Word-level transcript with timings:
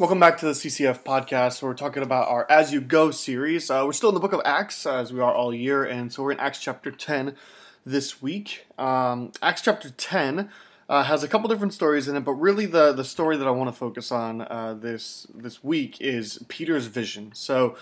Welcome 0.00 0.18
back 0.18 0.38
to 0.38 0.46
the 0.46 0.52
CCF 0.52 1.04
podcast. 1.04 1.60
We're 1.60 1.74
talking 1.74 2.02
about 2.02 2.28
our 2.28 2.46
As 2.50 2.72
You 2.72 2.80
Go 2.80 3.10
series. 3.10 3.70
Uh, 3.70 3.82
we're 3.84 3.92
still 3.92 4.08
in 4.08 4.14
the 4.14 4.20
book 4.20 4.32
of 4.32 4.40
Acts, 4.46 4.86
as 4.86 5.12
we 5.12 5.20
are 5.20 5.34
all 5.34 5.52
year, 5.52 5.84
and 5.84 6.10
so 6.10 6.22
we're 6.22 6.32
in 6.32 6.40
Acts 6.40 6.58
chapter 6.58 6.90
10 6.90 7.36
this 7.84 8.22
week. 8.22 8.64
Um, 8.78 9.30
Acts 9.42 9.60
chapter 9.60 9.90
10 9.90 10.48
uh, 10.88 11.02
has 11.02 11.22
a 11.22 11.28
couple 11.28 11.50
different 11.50 11.74
stories 11.74 12.08
in 12.08 12.16
it, 12.16 12.20
but 12.20 12.32
really 12.32 12.64
the, 12.64 12.94
the 12.94 13.04
story 13.04 13.36
that 13.36 13.46
I 13.46 13.50
want 13.50 13.68
to 13.68 13.76
focus 13.76 14.10
on 14.10 14.40
uh, 14.40 14.72
this, 14.72 15.26
this 15.34 15.62
week 15.62 16.00
is 16.00 16.42
Peter's 16.48 16.86
vision. 16.86 17.32
So, 17.34 17.76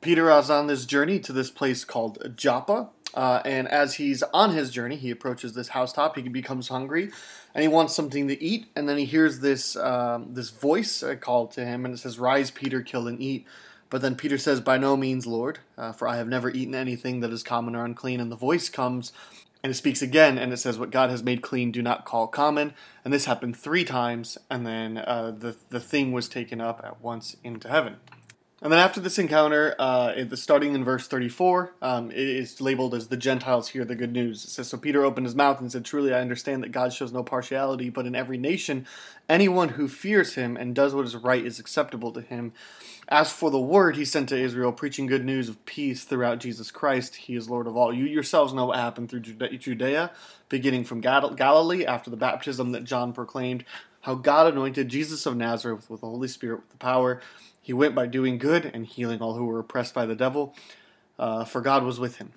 Peter 0.00 0.36
is 0.36 0.50
on 0.50 0.66
this 0.66 0.84
journey 0.84 1.20
to 1.20 1.32
this 1.32 1.48
place 1.52 1.84
called 1.84 2.32
Joppa, 2.34 2.88
uh, 3.14 3.42
and 3.44 3.68
as 3.68 3.94
he's 3.94 4.22
on 4.22 4.50
his 4.50 4.70
journey, 4.70 4.96
he 4.96 5.10
approaches 5.10 5.52
this 5.52 5.68
housetop. 5.68 6.16
He 6.16 6.22
becomes 6.22 6.68
hungry, 6.68 7.10
and 7.54 7.62
he 7.62 7.68
wants 7.68 7.94
something 7.94 8.28
to 8.28 8.42
eat. 8.42 8.66
And 8.76 8.88
then 8.88 8.98
he 8.98 9.04
hears 9.04 9.40
this 9.40 9.76
um, 9.76 10.34
this 10.34 10.50
voice 10.50 11.02
uh, 11.02 11.16
called 11.16 11.52
to 11.52 11.64
him, 11.64 11.84
and 11.84 11.94
it 11.94 11.98
says, 11.98 12.18
"Rise, 12.18 12.50
Peter, 12.50 12.82
kill 12.82 13.08
and 13.08 13.20
eat." 13.20 13.46
But 13.88 14.02
then 14.02 14.14
Peter 14.14 14.38
says, 14.38 14.60
"By 14.60 14.78
no 14.78 14.96
means, 14.96 15.26
Lord, 15.26 15.58
uh, 15.76 15.92
for 15.92 16.06
I 16.06 16.16
have 16.16 16.28
never 16.28 16.50
eaten 16.50 16.74
anything 16.74 17.20
that 17.20 17.32
is 17.32 17.42
common 17.42 17.74
or 17.74 17.84
unclean." 17.84 18.20
And 18.20 18.30
the 18.30 18.36
voice 18.36 18.68
comes, 18.68 19.12
and 19.64 19.70
it 19.72 19.74
speaks 19.74 20.02
again, 20.02 20.38
and 20.38 20.52
it 20.52 20.58
says, 20.58 20.78
"What 20.78 20.90
God 20.90 21.10
has 21.10 21.24
made 21.24 21.42
clean, 21.42 21.72
do 21.72 21.82
not 21.82 22.04
call 22.04 22.28
common." 22.28 22.74
And 23.04 23.12
this 23.12 23.24
happened 23.24 23.56
three 23.56 23.84
times, 23.84 24.38
and 24.48 24.64
then 24.64 24.98
uh, 24.98 25.34
the 25.36 25.56
the 25.70 25.80
thing 25.80 26.12
was 26.12 26.28
taken 26.28 26.60
up 26.60 26.80
at 26.84 27.00
once 27.00 27.36
into 27.42 27.68
heaven. 27.68 27.96
And 28.62 28.70
then 28.70 28.78
after 28.78 29.00
this 29.00 29.18
encounter, 29.18 29.74
uh, 29.78 30.12
starting 30.34 30.74
in 30.74 30.84
verse 30.84 31.08
34, 31.08 31.76
um, 31.80 32.10
it 32.10 32.18
is 32.18 32.60
labeled 32.60 32.94
as 32.94 33.08
the 33.08 33.16
Gentiles 33.16 33.68
hear 33.68 33.86
the 33.86 33.94
good 33.94 34.12
news. 34.12 34.44
It 34.44 34.50
says, 34.50 34.68
So 34.68 34.76
Peter 34.76 35.02
opened 35.02 35.24
his 35.24 35.34
mouth 35.34 35.60
and 35.60 35.72
said, 35.72 35.86
Truly 35.86 36.12
I 36.12 36.20
understand 36.20 36.62
that 36.62 36.70
God 36.70 36.92
shows 36.92 37.10
no 37.10 37.22
partiality, 37.22 37.88
but 37.88 38.04
in 38.04 38.14
every 38.14 38.36
nation, 38.36 38.86
anyone 39.30 39.70
who 39.70 39.88
fears 39.88 40.34
him 40.34 40.58
and 40.58 40.74
does 40.74 40.94
what 40.94 41.06
is 41.06 41.16
right 41.16 41.44
is 41.44 41.58
acceptable 41.58 42.12
to 42.12 42.20
him. 42.20 42.52
As 43.08 43.32
for 43.32 43.50
the 43.50 43.58
word 43.58 43.96
he 43.96 44.04
sent 44.04 44.28
to 44.28 44.38
Israel, 44.38 44.72
preaching 44.72 45.06
good 45.06 45.24
news 45.24 45.48
of 45.48 45.64
peace 45.64 46.04
throughout 46.04 46.38
Jesus 46.38 46.70
Christ, 46.70 47.16
he 47.16 47.36
is 47.36 47.48
Lord 47.48 47.66
of 47.66 47.78
all. 47.78 47.94
You 47.94 48.04
yourselves 48.04 48.52
know 48.52 48.66
what 48.66 48.78
happened 48.78 49.08
through 49.08 49.20
Judea, 49.20 50.10
beginning 50.50 50.84
from 50.84 51.00
Galilee 51.00 51.86
after 51.86 52.10
the 52.10 52.16
baptism 52.16 52.72
that 52.72 52.84
John 52.84 53.14
proclaimed, 53.14 53.64
how 54.02 54.14
God 54.14 54.52
anointed 54.52 54.88
Jesus 54.88 55.24
of 55.24 55.36
Nazareth 55.36 55.88
with 55.88 56.02
the 56.02 56.06
Holy 56.06 56.28
Spirit 56.28 56.60
with 56.60 56.70
the 56.70 56.76
power 56.76 57.20
he 57.60 57.72
went 57.72 57.94
by 57.94 58.06
doing 58.06 58.38
good 58.38 58.70
and 58.72 58.86
healing 58.86 59.20
all 59.20 59.34
who 59.34 59.44
were 59.44 59.58
oppressed 59.58 59.94
by 59.94 60.06
the 60.06 60.14
devil, 60.14 60.54
uh, 61.18 61.44
for 61.44 61.60
God 61.60 61.84
was 61.84 62.00
with 62.00 62.16
him. 62.16 62.32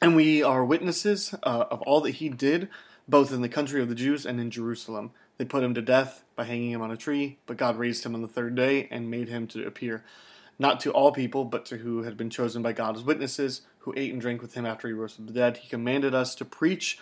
And 0.00 0.16
we 0.16 0.42
are 0.42 0.64
witnesses 0.64 1.34
uh, 1.44 1.64
of 1.70 1.80
all 1.82 2.00
that 2.00 2.16
he 2.16 2.28
did, 2.28 2.68
both 3.08 3.32
in 3.32 3.40
the 3.40 3.48
country 3.48 3.80
of 3.80 3.88
the 3.88 3.94
Jews 3.94 4.26
and 4.26 4.40
in 4.40 4.50
Jerusalem. 4.50 5.12
They 5.38 5.44
put 5.44 5.62
him 5.62 5.74
to 5.74 5.82
death 5.82 6.24
by 6.34 6.44
hanging 6.44 6.72
him 6.72 6.82
on 6.82 6.90
a 6.90 6.96
tree, 6.96 7.38
but 7.46 7.56
God 7.56 7.78
raised 7.78 8.04
him 8.04 8.14
on 8.14 8.22
the 8.22 8.28
third 8.28 8.54
day 8.54 8.88
and 8.90 9.10
made 9.10 9.28
him 9.28 9.46
to 9.48 9.66
appear, 9.66 10.04
not 10.58 10.80
to 10.80 10.90
all 10.90 11.12
people, 11.12 11.44
but 11.44 11.64
to 11.66 11.78
who 11.78 12.02
had 12.02 12.16
been 12.16 12.30
chosen 12.30 12.62
by 12.62 12.72
God 12.72 12.96
as 12.96 13.02
witnesses, 13.02 13.62
who 13.80 13.94
ate 13.96 14.12
and 14.12 14.20
drank 14.20 14.42
with 14.42 14.54
him 14.54 14.66
after 14.66 14.88
he 14.88 14.94
rose 14.94 15.14
from 15.14 15.26
the 15.26 15.32
dead. 15.32 15.58
He 15.58 15.68
commanded 15.68 16.14
us 16.14 16.34
to 16.36 16.44
preach 16.44 16.98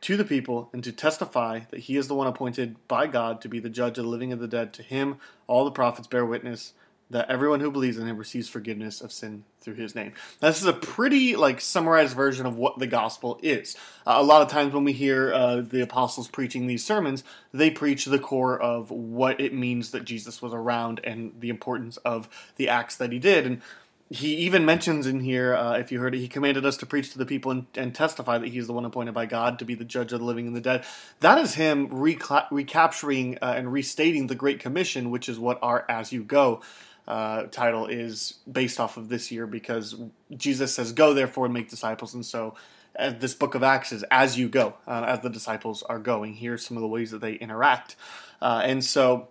to 0.00 0.16
the 0.16 0.24
people 0.24 0.68
and 0.72 0.84
to 0.84 0.92
testify 0.92 1.60
that 1.70 1.80
he 1.80 1.96
is 1.96 2.08
the 2.08 2.14
one 2.14 2.26
appointed 2.26 2.76
by 2.86 3.06
God 3.06 3.40
to 3.40 3.48
be 3.48 3.60
the 3.60 3.70
judge 3.70 3.98
of 3.98 4.04
the 4.04 4.10
living 4.10 4.32
and 4.32 4.40
the 4.40 4.48
dead. 4.48 4.72
To 4.74 4.82
him, 4.82 5.16
all 5.46 5.64
the 5.64 5.70
prophets 5.70 6.06
bear 6.06 6.24
witness 6.24 6.72
that 7.10 7.30
everyone 7.30 7.60
who 7.60 7.70
believes 7.70 7.96
in 7.96 8.06
him 8.06 8.18
receives 8.18 8.48
forgiveness 8.48 9.00
of 9.00 9.10
sin 9.10 9.44
through 9.60 9.74
his 9.74 9.94
name. 9.94 10.12
Now, 10.42 10.48
this 10.48 10.60
is 10.60 10.66
a 10.66 10.74
pretty 10.74 11.36
like 11.36 11.60
summarized 11.60 12.14
version 12.14 12.44
of 12.44 12.58
what 12.58 12.78
the 12.78 12.86
gospel 12.86 13.38
is. 13.42 13.76
Uh, 14.06 14.16
a 14.18 14.22
lot 14.22 14.42
of 14.42 14.48
times 14.48 14.74
when 14.74 14.84
we 14.84 14.92
hear 14.92 15.32
uh, 15.32 15.62
the 15.62 15.80
apostles 15.80 16.28
preaching 16.28 16.66
these 16.66 16.84
sermons, 16.84 17.24
they 17.52 17.70
preach 17.70 18.04
the 18.04 18.18
core 18.18 18.60
of 18.60 18.90
what 18.90 19.40
it 19.40 19.54
means 19.54 19.90
that 19.92 20.04
Jesus 20.04 20.42
was 20.42 20.52
around 20.52 21.00
and 21.02 21.32
the 21.40 21.48
importance 21.48 21.96
of 21.98 22.28
the 22.56 22.68
acts 22.68 22.96
that 22.96 23.10
he 23.10 23.18
did. 23.18 23.46
And 23.46 23.62
he 24.10 24.36
even 24.36 24.64
mentions 24.64 25.06
in 25.06 25.20
here, 25.20 25.54
uh, 25.54 25.76
if 25.76 25.92
you 25.92 26.00
heard 26.00 26.14
it, 26.14 26.18
he 26.18 26.28
commanded 26.28 26.64
us 26.64 26.78
to 26.78 26.86
preach 26.86 27.12
to 27.12 27.18
the 27.18 27.26
people 27.26 27.50
and, 27.50 27.66
and, 27.74 27.94
testify 27.94 28.38
that 28.38 28.48
he's 28.48 28.66
the 28.66 28.72
one 28.72 28.86
appointed 28.86 29.12
by 29.12 29.26
God 29.26 29.58
to 29.58 29.66
be 29.66 29.74
the 29.74 29.84
judge 29.84 30.12
of 30.14 30.20
the 30.20 30.24
living 30.24 30.46
and 30.46 30.56
the 30.56 30.62
dead. 30.62 30.84
That 31.20 31.36
is 31.38 31.54
him 31.54 31.90
recla- 31.90 32.46
recapturing 32.50 33.36
uh, 33.42 33.54
and 33.56 33.70
restating 33.70 34.26
the 34.26 34.34
Great 34.34 34.60
Commission, 34.60 35.10
which 35.10 35.28
is 35.28 35.38
what 35.38 35.58
our 35.60 35.84
As 35.90 36.10
You 36.10 36.24
Go 36.24 36.62
uh, 37.06 37.44
title 37.44 37.86
is 37.86 38.34
based 38.50 38.80
off 38.80 38.96
of 38.96 39.08
this 39.08 39.30
year 39.30 39.46
because 39.46 39.96
Jesus 40.34 40.74
says, 40.74 40.92
Go 40.92 41.12
therefore 41.12 41.44
and 41.44 41.52
make 41.54 41.68
disciples. 41.68 42.14
And 42.14 42.24
so 42.24 42.54
uh, 42.98 43.10
this 43.10 43.34
book 43.34 43.54
of 43.54 43.62
Acts 43.62 43.92
is 43.92 44.04
as 44.10 44.38
you 44.38 44.48
go, 44.48 44.74
uh, 44.86 45.04
as 45.06 45.20
the 45.20 45.30
disciples 45.30 45.82
are 45.82 45.98
going. 45.98 46.34
Here's 46.34 46.64
some 46.64 46.76
of 46.76 46.82
the 46.82 46.88
ways 46.88 47.10
that 47.10 47.20
they 47.20 47.34
interact. 47.34 47.96
Uh, 48.40 48.62
and 48.64 48.84
so 48.84 49.28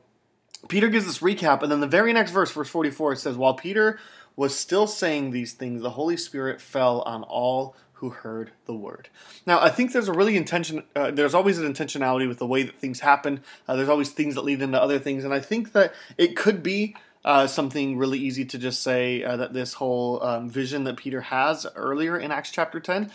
Peter 0.67 0.87
gives 0.87 1.05
this 1.05 1.19
recap, 1.19 1.61
and 1.61 1.71
then 1.71 1.79
the 1.79 1.87
very 1.87 2.13
next 2.13 2.31
verse, 2.31 2.51
verse 2.51 2.69
44, 2.69 3.13
it 3.13 3.17
says, 3.17 3.37
While 3.37 3.53
Peter 3.53 3.99
was 4.37 4.57
still 4.57 4.87
saying 4.87 5.31
these 5.31 5.51
things, 5.51 5.81
the 5.81 5.89
Holy 5.89 6.15
Spirit 6.15 6.61
fell 6.61 7.01
on 7.01 7.23
all 7.23 7.75
who 7.93 8.11
heard 8.11 8.51
the 8.65 8.73
word. 8.75 9.09
Now, 9.47 9.59
I 9.59 9.69
think 9.69 9.91
there's 9.91 10.07
a 10.07 10.13
really 10.13 10.37
intention. 10.37 10.83
Uh, 10.95 11.09
there's 11.11 11.33
always 11.33 11.57
an 11.57 11.73
intentionality 11.73 12.27
with 12.27 12.37
the 12.37 12.45
way 12.45 12.61
that 12.61 12.77
things 12.77 12.99
happen. 12.99 13.41
Uh, 13.67 13.75
there's 13.75 13.89
always 13.89 14.11
things 14.11 14.35
that 14.35 14.43
lead 14.43 14.61
into 14.61 14.81
other 14.81 14.99
things, 14.99 15.23
and 15.23 15.33
I 15.33 15.39
think 15.39 15.73
that 15.73 15.93
it 16.15 16.35
could 16.35 16.61
be 16.61 16.95
uh, 17.25 17.47
something 17.47 17.97
really 17.97 18.19
easy 18.19 18.45
to 18.45 18.57
just 18.59 18.83
say 18.83 19.23
uh, 19.23 19.35
that 19.37 19.53
this 19.53 19.73
whole 19.73 20.23
um, 20.23 20.49
vision 20.49 20.83
that 20.83 20.97
Peter 20.97 21.21
has 21.21 21.65
earlier 21.75 22.17
in 22.17 22.31
Acts 22.31 22.51
chapter 22.51 22.79
10 22.79 23.11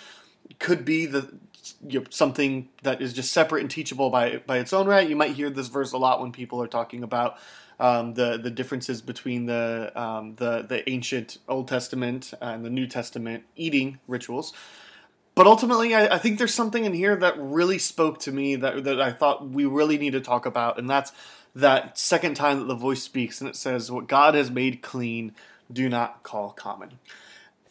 could 0.59 0.85
be 0.85 1.07
the 1.07 1.33
you 1.87 2.01
know, 2.01 2.07
something 2.11 2.69
that 2.83 3.01
is 3.01 3.13
just 3.13 3.33
separate 3.33 3.61
and 3.61 3.71
teachable 3.71 4.11
by 4.11 4.43
by 4.47 4.59
its 4.59 4.73
own 4.73 4.87
right. 4.87 5.09
You 5.09 5.17
might 5.17 5.33
hear 5.33 5.49
this 5.49 5.69
verse 5.69 5.93
a 5.93 5.99
lot 5.99 6.21
when 6.21 6.33
people 6.33 6.61
are 6.61 6.67
talking 6.67 7.05
about 7.05 7.39
um, 7.83 8.15
the 8.15 8.39
the 8.39 8.51
differences 8.51 9.03
between 9.03 9.47
the 9.47 9.93
um, 10.01 10.37
the 10.37 10.63
the 10.63 10.89
ancient 10.89 11.39
Old 11.49 11.67
Testament 11.67 12.33
and 12.41 12.65
the 12.65 12.71
New 12.71 12.87
Testament 12.87 13.43
eating 13.57 13.99
rituals. 14.07 14.53
But 15.35 15.47
ultimately, 15.47 15.95
I, 15.95 16.15
I, 16.15 16.19
think 16.19 16.39
there's 16.39 16.55
something 16.55 16.85
in 16.85 16.93
here 16.93 17.17
that 17.17 17.35
really 17.39 17.79
spoke 17.79 18.21
to 18.21 18.33
me 18.33 18.55
that 18.57 18.85
that 18.85 19.01
I 19.01 19.11
thought 19.11 19.49
we 19.49 19.65
really 19.65 19.99
need 19.99 20.13
to 20.13 20.21
talk 20.21 20.47
about, 20.47 20.79
and 20.79 20.89
that's 20.89 21.11
that 21.57 21.99
second 21.99 22.35
time 22.35 22.61
that 22.61 22.67
the 22.67 22.77
voice 22.77 23.03
speaks, 23.03 23.41
and 23.41 23.51
it 23.51 23.57
says, 23.57 23.91
"What 23.91 24.07
God 24.07 24.37
has 24.37 24.49
made 24.49 24.81
clean, 24.81 25.35
do 25.73 25.89
not 25.89 26.23
call 26.23 26.51
common." 26.51 27.01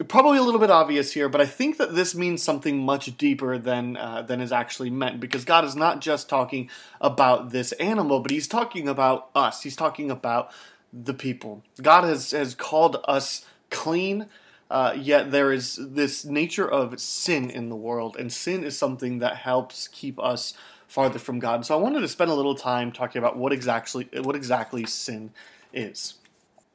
Probably 0.08 0.38
a 0.38 0.44
little 0.44 0.60
bit 0.60 0.72
obvious 0.72 1.12
here, 1.14 1.30
but 1.30 1.42
I 1.42 1.46
think 1.46 1.78
that 1.78 1.96
this 1.96 2.16
means 2.16 2.42
something 2.42 2.80
much 2.80 3.18
deeper 3.18 3.58
than 3.58 3.98
uh, 3.98 4.22
than 4.22 4.42
is 4.42 4.52
actually 4.52 4.90
meant 4.90 5.20
because 5.20 5.46
God 5.46 5.66
is 5.66 5.76
not 5.76 6.02
just 6.02 6.30
talking 6.30 6.70
about 7.00 7.52
this 7.52 7.72
animal, 7.74 8.20
but 8.20 8.32
He's 8.32 8.48
talking 8.48 8.88
about 8.88 9.30
us. 9.36 9.64
He's 9.64 9.76
talking 9.76 10.12
about 10.12 10.52
the 10.94 11.14
people. 11.14 11.64
God 11.82 12.04
has 12.04 12.32
has 12.32 12.56
called 12.56 12.98
us 13.08 13.46
clean. 13.70 14.28
Uh, 14.70 14.96
yet 14.98 15.32
there 15.32 15.52
is 15.52 15.78
this 15.82 16.24
nature 16.24 16.66
of 16.66 16.98
sin 16.98 17.50
in 17.50 17.68
the 17.68 17.76
world, 17.76 18.16
and 18.18 18.32
sin 18.32 18.64
is 18.64 18.78
something 18.78 19.20
that 19.20 19.36
helps 19.36 19.90
keep 19.90 20.18
us 20.18 20.54
farther 20.88 21.20
from 21.20 21.40
God. 21.40 21.66
So 21.66 21.78
I 21.78 21.82
wanted 21.82 22.00
to 22.02 22.08
spend 22.08 22.32
a 22.32 22.34
little 22.34 22.56
time 22.56 22.94
talking 22.94 23.20
about 23.20 23.38
what 23.38 23.52
exactly 23.52 24.08
what 24.22 24.36
exactly 24.36 24.86
sin 24.86 25.32
is. 25.74 26.16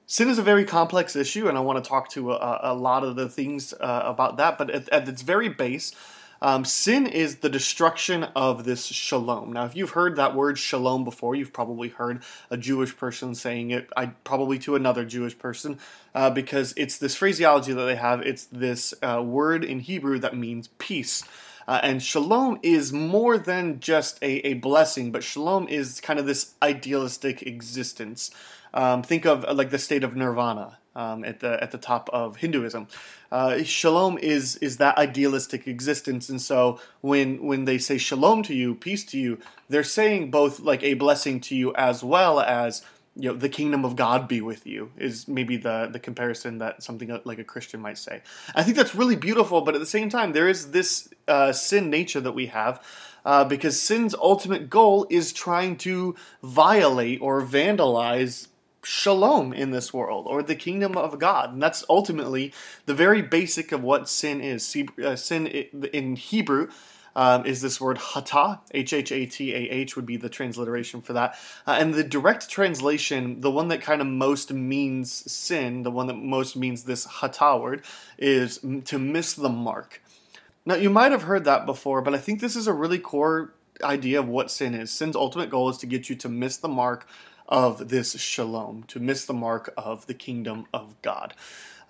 Sin 0.09 0.29
is 0.29 0.39
a 0.39 0.43
very 0.43 0.65
complex 0.65 1.17
issue, 1.17 1.49
and 1.49 1.59
I 1.59 1.61
want 1.61 1.83
to 1.83 1.89
talk 1.89 2.09
to 2.11 2.33
a, 2.33 2.61
a 2.63 2.75
lot 2.75 3.03
of 3.03 3.17
the 3.17 3.29
things 3.29 3.75
uh, 3.75 4.03
about 4.05 4.37
that. 4.37 4.57
But 4.57 4.71
at, 4.71 4.89
at 4.91 5.09
its 5.09 5.23
very 5.23 5.49
base, 5.49 5.93
um, 6.41 6.65
sin 6.65 7.09
is 7.09 7.39
the 7.39 7.49
destruction 7.49 8.23
of 8.37 8.63
this 8.63 8.87
shalom. 8.87 9.53
Now, 9.53 9.65
if 9.65 9.75
you've 9.75 9.91
heard 9.91 10.15
that 10.15 10.33
word 10.33 10.61
shalom 10.61 11.03
before, 11.03 11.35
you've 11.35 11.53
probably 11.53 11.89
heard 11.89 12.23
a 12.51 12.57
Jewish 12.57 12.97
person 12.97 13.35
saying 13.35 13.73
it, 13.73 13.89
I, 13.97 14.07
probably 14.23 14.61
to 14.61 14.77
another 14.77 15.05
Jewish 15.05 15.37
person, 15.37 15.81
uh, 16.15 16.31
because 16.31 16.73
it's 16.77 16.99
this 16.99 17.17
phraseology 17.17 17.73
that 17.73 17.85
they 17.85 17.97
have. 17.97 18.21
It's 18.21 18.45
this 18.45 18.95
uh, 19.03 19.21
word 19.27 19.65
in 19.65 19.81
Hebrew 19.81 20.21
that 20.21 20.37
means 20.37 20.69
peace. 20.79 21.25
Uh, 21.67 21.81
and 21.83 22.01
shalom 22.01 22.61
is 22.63 22.93
more 22.93 23.39
than 23.39 23.81
just 23.81 24.23
a, 24.23 24.47
a 24.47 24.55
blessing, 24.55 25.11
but 25.11 25.25
shalom 25.25 25.67
is 25.67 26.01
kind 26.01 26.21
of 26.21 26.27
this 26.27 26.55
idealistic 26.63 27.43
existence. 27.43 28.31
Um, 28.77 29.03
think 29.03 29.25
of 29.25 29.45
uh, 29.47 29.55
like 29.55 29.71
the 29.71 29.79
state 29.79 30.05
of 30.05 30.15
nirvana 30.15 30.79
um, 30.95 31.25
at 31.25 31.41
the 31.41 31.61
at 31.63 31.71
the 31.71 31.79
top 31.79 32.11
of 32.13 32.37
Hinduism. 32.37 32.89
Uh, 33.33 33.63
shalom 33.63 34.19
is 34.19 34.57
is 34.57 34.77
that 34.77 34.99
idealistic 34.99 35.67
existence, 35.67 36.29
and 36.29 36.41
so 36.41 36.79
when 37.01 37.43
when 37.43 37.65
they 37.65 37.79
say 37.79 37.97
shalom 37.97 38.43
to 38.45 38.55
you, 38.55 38.75
peace 38.75 39.03
to 39.07 39.19
you, 39.19 39.39
they're 39.71 39.83
saying 39.83 40.31
both 40.31 40.61
like 40.61 40.83
a 40.83 40.93
blessing 40.93 41.41
to 41.41 41.57
you 41.57 41.75
as 41.75 42.05
well 42.05 42.39
as 42.39 42.83
you 43.15 43.31
know 43.31 43.35
the 43.35 43.49
kingdom 43.49 43.83
of 43.83 43.97
God 43.97 44.29
be 44.29 44.43
with 44.43 44.67
you 44.67 44.93
is 44.99 45.27
maybe 45.27 45.57
the 45.57 45.89
the 45.91 45.99
comparison 45.99 46.59
that 46.59 46.83
something 46.83 47.19
like 47.25 47.39
a 47.39 47.45
Christian 47.45 47.81
might 47.81 47.97
say. 47.97 48.21
I 48.55 48.63
think 48.63 48.77
that's 48.77 48.95
really 48.95 49.17
beautiful, 49.17 49.63
but 49.63 49.75
at 49.75 49.81
the 49.81 49.87
same 49.87 50.11
time, 50.11 50.33
there 50.33 50.49
is 50.49 50.73
this 50.73 51.09
uh, 51.27 51.53
sin 51.53 51.89
nature 51.89 52.21
that 52.21 52.33
we 52.33 52.47
have. 52.47 52.83
Uh, 53.25 53.43
because 53.43 53.81
sin's 53.83 54.15
ultimate 54.15 54.71
goal 54.71 55.05
is 55.11 55.33
trying 55.33 55.77
to 55.77 56.15
violate 56.45 57.21
or 57.21 57.43
vandalize 57.43 58.47
shalom 58.87 59.53
in 59.53 59.73
this 59.73 59.93
world 59.93 60.27
or 60.29 60.45
the 60.45 60.55
kingdom 60.55 60.97
of 60.97 61.19
God. 61.19 61.53
And 61.53 61.61
that's 61.61 61.85
ultimately 61.91 62.53
the 62.87 62.95
very 62.95 63.21
basic 63.21 63.73
of 63.73 63.83
what 63.83 64.09
sin 64.09 64.41
is. 64.41 64.77
Uh, 65.05 65.17
sin 65.17 65.49
in 65.49 66.15
Hebrew 66.15 66.69
um, 67.17 67.45
is 67.45 67.63
this 67.63 67.81
word 67.81 67.99
hata, 67.99 68.61
H 68.73 68.93
H 68.93 69.11
A 69.11 69.27
T 69.27 69.53
A 69.53 69.59
H 69.59 69.97
would 69.97 70.07
be 70.07 70.17
the 70.17 70.29
transliteration 70.29 71.03
for 71.03 71.15
that. 71.15 71.37
Uh, 71.67 71.77
and 71.81 71.95
the 71.95 72.05
direct 72.05 72.49
translation, 72.49 73.41
the 73.41 73.51
one 73.51 73.67
that 73.69 73.81
kind 73.81 74.01
of 74.01 74.07
most 74.07 74.53
means 74.53 75.11
sin, 75.33 75.83
the 75.83 75.91
one 75.91 76.07
that 76.07 76.15
most 76.15 76.55
means 76.55 76.85
this 76.85 77.07
hata 77.07 77.57
word, 77.61 77.85
is 78.19 78.61
to 78.85 78.99
miss 78.99 79.35
the 79.35 79.49
mark. 79.49 80.01
Now, 80.65 80.77
you 80.77 80.91
might 80.91 81.11
have 81.11 81.23
heard 81.23 81.45
that 81.45 81.67
before, 81.67 82.03
but 82.03 82.15
I 82.15 82.19
think 82.19 82.41
this 82.41 82.55
is 82.55 82.69
a 82.69 82.73
really 82.73 82.99
core 82.99 83.53
idea 83.83 84.21
of 84.21 84.29
what 84.29 84.51
sin 84.51 84.75
is. 84.75 84.91
Sin's 84.91 85.17
ultimate 85.17 85.51
goal 85.51 85.69
is 85.71 85.79
to 85.79 85.87
get 85.87 86.09
you 86.09 86.17
to 86.17 86.29
miss 86.29 86.57
the 86.57 86.69
mark 86.69 87.09
of 87.49 87.89
this 87.89 88.19
shalom, 88.19 88.85
to 88.85 89.01
miss 89.01 89.25
the 89.25 89.35
mark 89.35 89.73
of 89.77 90.07
the 90.07 90.15
kingdom 90.15 90.67
of 90.73 91.01
God 91.03 91.35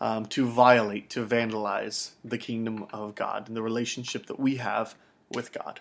um, 0.00 0.26
to 0.26 0.46
violate, 0.46 1.10
to 1.10 1.24
vandalize 1.24 2.10
the 2.24 2.38
kingdom 2.38 2.86
of 2.92 3.14
God 3.14 3.48
and 3.48 3.56
the 3.56 3.62
relationship 3.62 4.26
that 4.26 4.38
we 4.38 4.56
have 4.56 4.94
with 5.32 5.52
God. 5.52 5.80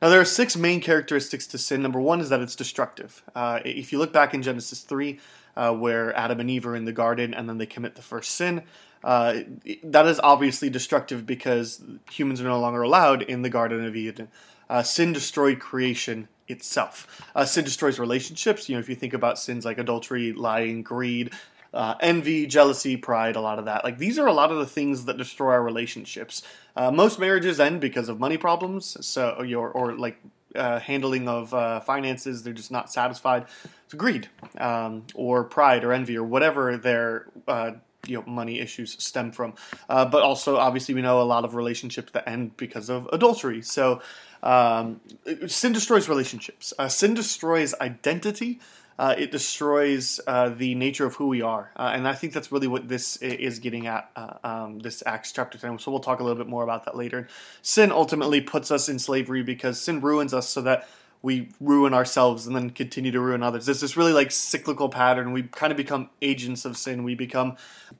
Now, 0.00 0.08
there 0.08 0.20
are 0.20 0.24
six 0.24 0.56
main 0.56 0.80
characteristics 0.80 1.46
to 1.48 1.58
sin. 1.58 1.82
Number 1.82 2.00
one 2.00 2.20
is 2.20 2.30
that 2.30 2.40
it's 2.40 2.56
destructive. 2.56 3.22
Uh, 3.34 3.60
if 3.64 3.92
you 3.92 3.98
look 3.98 4.12
back 4.12 4.32
in 4.32 4.42
Genesis 4.42 4.80
3, 4.80 5.20
uh, 5.56 5.72
where 5.74 6.16
Adam 6.16 6.40
and 6.40 6.50
Eve 6.50 6.66
are 6.66 6.74
in 6.74 6.86
the 6.86 6.92
garden 6.92 7.34
and 7.34 7.48
then 7.48 7.58
they 7.58 7.66
commit 7.66 7.96
the 7.96 8.02
first 8.02 8.32
sin, 8.32 8.62
uh, 9.04 9.40
that 9.84 10.06
is 10.06 10.20
obviously 10.20 10.70
destructive 10.70 11.26
because 11.26 11.82
humans 12.10 12.40
are 12.40 12.44
no 12.44 12.60
longer 12.60 12.82
allowed 12.82 13.22
in 13.22 13.42
the 13.42 13.50
Garden 13.50 13.84
of 13.86 13.96
Eden. 13.96 14.28
Uh, 14.68 14.82
sin 14.82 15.12
destroyed 15.12 15.58
creation 15.58 16.28
itself. 16.50 17.22
Uh, 17.34 17.44
sin 17.44 17.64
destroys 17.64 17.98
relationships. 17.98 18.68
You 18.68 18.76
know, 18.76 18.80
if 18.80 18.88
you 18.88 18.94
think 18.94 19.14
about 19.14 19.38
sins 19.38 19.64
like 19.64 19.78
adultery, 19.78 20.32
lying, 20.32 20.82
greed, 20.82 21.32
uh, 21.72 21.94
envy, 22.00 22.46
jealousy, 22.46 22.96
pride, 22.96 23.36
a 23.36 23.40
lot 23.40 23.58
of 23.58 23.66
that. 23.66 23.84
Like 23.84 23.98
these 23.98 24.18
are 24.18 24.26
a 24.26 24.32
lot 24.32 24.50
of 24.50 24.58
the 24.58 24.66
things 24.66 25.04
that 25.04 25.16
destroy 25.16 25.52
our 25.52 25.62
relationships. 25.62 26.42
Uh, 26.76 26.90
most 26.90 27.18
marriages 27.18 27.60
end 27.60 27.80
because 27.80 28.08
of 28.08 28.18
money 28.18 28.36
problems, 28.36 28.96
so 29.06 29.42
your 29.42 29.70
or 29.70 29.94
like 29.94 30.20
uh, 30.54 30.80
handling 30.80 31.28
of 31.28 31.54
uh, 31.54 31.80
finances. 31.80 32.42
They're 32.42 32.52
just 32.52 32.72
not 32.72 32.92
satisfied. 32.92 33.46
It's 33.84 33.94
greed 33.94 34.28
um, 34.58 35.04
or 35.14 35.44
pride 35.44 35.84
or 35.84 35.92
envy 35.92 36.16
or 36.16 36.24
whatever 36.24 36.76
their 36.76 37.26
uh, 37.46 37.72
you 38.06 38.16
know 38.16 38.24
money 38.26 38.58
issues 38.58 39.02
stem 39.02 39.32
from. 39.32 39.54
Uh, 39.88 40.04
but 40.04 40.22
also, 40.22 40.56
obviously, 40.56 40.94
we 40.94 41.02
know 41.02 41.20
a 41.20 41.22
lot 41.22 41.44
of 41.44 41.54
relationships 41.54 42.12
that 42.12 42.28
end 42.28 42.56
because 42.56 42.88
of 42.88 43.08
adultery. 43.12 43.62
So. 43.62 44.02
Um, 44.42 45.00
sin 45.46 45.72
destroys 45.72 46.08
relationships. 46.08 46.72
sin 46.88 47.14
destroys 47.14 47.74
identity 47.80 48.60
uh, 49.00 49.14
it 49.16 49.30
destroys 49.30 50.20
uh, 50.26 50.50
the 50.50 50.74
nature 50.74 51.06
of 51.06 51.14
who 51.14 51.26
we 51.26 51.40
are. 51.40 51.70
Uh, 51.74 51.90
and 51.94 52.06
I 52.06 52.12
think 52.12 52.34
that's 52.34 52.52
really 52.52 52.66
what 52.66 52.86
this 52.86 53.16
is 53.16 53.58
getting 53.58 53.86
at, 53.86 54.10
uh, 54.14 54.34
um, 54.44 54.78
this 54.80 55.02
Acts 55.06 55.32
chapter 55.32 55.56
10. 55.56 55.78
So 55.78 55.90
we'll 55.90 56.00
talk 56.00 56.20
a 56.20 56.22
little 56.22 56.36
bit 56.36 56.50
more 56.50 56.62
about 56.62 56.84
that 56.84 56.94
later. 56.94 57.26
Sin 57.62 57.92
ultimately 57.92 58.42
puts 58.42 58.70
us 58.70 58.90
in 58.90 58.98
slavery 58.98 59.42
because 59.42 59.80
sin 59.80 60.02
ruins 60.02 60.34
us 60.34 60.50
so 60.50 60.60
that 60.60 60.86
we 61.22 61.48
ruin 61.60 61.94
ourselves 61.94 62.46
and 62.46 62.54
then 62.54 62.68
continue 62.68 63.10
to 63.10 63.20
ruin 63.20 63.42
others. 63.42 63.64
There's 63.64 63.80
this 63.80 63.96
really 63.96 64.12
like 64.12 64.30
cyclical 64.30 64.90
pattern. 64.90 65.32
We 65.32 65.44
kind 65.44 65.70
of 65.70 65.78
become 65.78 66.10
agents 66.20 66.66
of 66.66 66.76
sin. 66.76 67.02
We 67.02 67.14
become 67.14 67.56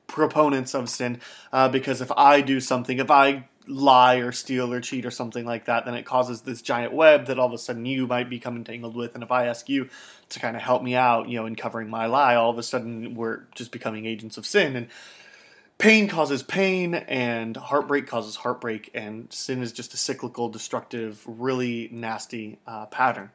proponents 0.06 0.74
of 0.74 0.90
sin 0.90 1.22
uh, 1.50 1.70
because 1.70 2.02
if 2.02 2.12
I 2.12 2.42
do 2.42 2.60
something, 2.60 2.98
if 2.98 3.10
I 3.10 3.46
lie 3.70 4.16
or 4.16 4.32
steal 4.32 4.72
or 4.72 4.80
cheat 4.80 5.06
or 5.06 5.10
something 5.10 5.46
like 5.46 5.66
that, 5.66 5.84
then 5.84 5.94
it 5.94 6.04
causes 6.04 6.42
this 6.42 6.60
giant 6.60 6.92
web 6.92 7.26
that 7.26 7.38
all 7.38 7.46
of 7.46 7.52
a 7.52 7.58
sudden 7.58 7.86
you 7.86 8.06
might 8.06 8.28
become 8.28 8.56
entangled 8.56 8.96
with. 8.96 9.14
And 9.14 9.22
if 9.22 9.30
I 9.30 9.46
ask 9.46 9.68
you 9.68 9.88
to 10.30 10.40
kind 10.40 10.56
of 10.56 10.62
help 10.62 10.82
me 10.82 10.94
out, 10.94 11.28
you 11.28 11.38
know, 11.38 11.46
in 11.46 11.56
covering 11.56 11.88
my 11.88 12.06
lie, 12.06 12.34
all 12.34 12.50
of 12.50 12.58
a 12.58 12.62
sudden 12.62 13.14
we're 13.14 13.44
just 13.54 13.72
becoming 13.72 14.06
agents 14.06 14.36
of 14.36 14.44
sin. 14.44 14.76
And 14.76 14.88
pain 15.78 16.08
causes 16.08 16.42
pain, 16.42 16.94
and 16.94 17.56
heartbreak 17.56 18.06
causes 18.06 18.36
heartbreak, 18.36 18.90
and 18.94 19.32
sin 19.32 19.62
is 19.62 19.72
just 19.72 19.94
a 19.94 19.96
cyclical, 19.96 20.48
destructive, 20.48 21.22
really 21.26 21.88
nasty 21.90 22.58
uh, 22.66 22.86
pattern. 22.86 23.30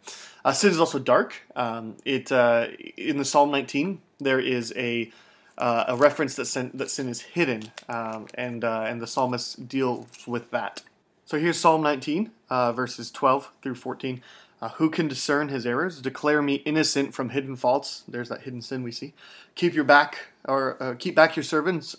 Uh, 0.45 0.51
sin 0.51 0.69
is 0.69 0.79
also 0.79 0.99
dark. 0.99 1.41
Um, 1.55 1.97
it 2.05 2.31
uh, 2.31 2.67
in 2.97 3.17
the 3.17 3.25
Psalm 3.25 3.51
19 3.51 3.99
there 4.19 4.39
is 4.39 4.71
a 4.77 5.11
uh, 5.57 5.85
a 5.87 5.95
reference 5.95 6.35
that 6.35 6.45
sin, 6.45 6.71
that 6.73 6.89
sin 6.89 7.07
is 7.09 7.21
hidden, 7.21 7.71
um, 7.87 8.27
and 8.33 8.63
uh, 8.63 8.85
and 8.87 9.01
the 9.01 9.07
psalmist 9.07 9.67
deals 9.67 10.07
with 10.27 10.51
that. 10.51 10.81
So 11.25 11.39
here's 11.39 11.59
Psalm 11.59 11.81
19, 11.81 12.29
uh, 12.49 12.71
verses 12.71 13.09
12 13.09 13.51
through 13.61 13.75
14. 13.75 14.21
Uh, 14.61 14.69
who 14.69 14.89
can 14.89 15.07
discern 15.07 15.49
his 15.49 15.65
errors? 15.65 15.99
Declare 15.99 16.41
me 16.41 16.55
innocent 16.55 17.13
from 17.13 17.29
hidden 17.29 17.55
faults. 17.55 18.03
There's 18.07 18.29
that 18.29 18.41
hidden 18.41 18.61
sin 18.61 18.83
we 18.83 18.91
see. 18.91 19.13
Keep 19.55 19.73
your 19.73 19.83
back, 19.83 20.27
or 20.47 20.81
uh, 20.81 20.95
keep 20.97 21.15
back 21.15 21.35
your 21.35 21.43
servants, 21.43 21.95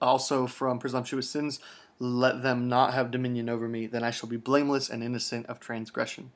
also 0.00 0.46
from 0.46 0.78
presumptuous 0.78 1.28
sins. 1.28 1.60
Let 1.98 2.42
them 2.42 2.68
not 2.68 2.94
have 2.94 3.10
dominion 3.10 3.48
over 3.48 3.68
me. 3.68 3.86
Then 3.86 4.02
I 4.02 4.10
shall 4.10 4.28
be 4.28 4.38
blameless 4.38 4.88
and 4.88 5.02
innocent 5.02 5.46
of 5.46 5.60
transgression. 5.60 6.30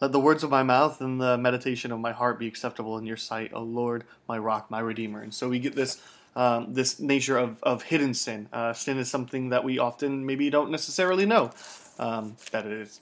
Let 0.00 0.12
the 0.12 0.20
words 0.20 0.44
of 0.44 0.50
my 0.50 0.62
mouth 0.62 1.00
and 1.00 1.18
the 1.20 1.38
meditation 1.38 1.90
of 1.90 2.00
my 2.00 2.12
heart 2.12 2.38
be 2.38 2.46
acceptable 2.46 2.98
in 2.98 3.06
your 3.06 3.16
sight, 3.16 3.52
O 3.54 3.62
Lord, 3.62 4.04
my 4.28 4.36
rock, 4.36 4.70
my 4.70 4.78
redeemer. 4.78 5.22
And 5.22 5.32
so 5.32 5.48
we 5.48 5.58
get 5.58 5.74
this 5.74 6.02
um, 6.36 6.74
this 6.74 7.00
nature 7.00 7.36
of, 7.36 7.60
of 7.64 7.82
hidden 7.82 8.14
sin. 8.14 8.48
Uh, 8.52 8.72
sin 8.72 8.98
is 8.98 9.10
something 9.10 9.48
that 9.48 9.64
we 9.64 9.80
often 9.80 10.24
maybe 10.24 10.50
don't 10.50 10.70
necessarily 10.70 11.26
know 11.26 11.50
um, 11.98 12.36
that 12.52 12.64
it 12.64 12.72
is. 12.72 13.00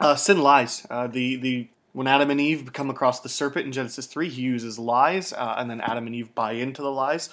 Uh, 0.00 0.14
sin 0.14 0.40
lies. 0.40 0.86
Uh, 0.88 1.08
the 1.08 1.36
the 1.36 1.68
when 1.92 2.06
Adam 2.06 2.30
and 2.30 2.40
Eve 2.40 2.72
come 2.72 2.88
across 2.88 3.20
the 3.20 3.28
serpent 3.28 3.66
in 3.66 3.72
Genesis 3.72 4.06
three, 4.06 4.28
he 4.28 4.42
uses 4.42 4.78
lies, 4.78 5.32
uh, 5.32 5.56
and 5.58 5.68
then 5.68 5.80
Adam 5.80 6.06
and 6.06 6.14
Eve 6.14 6.34
buy 6.34 6.52
into 6.52 6.82
the 6.82 6.92
lies. 6.92 7.30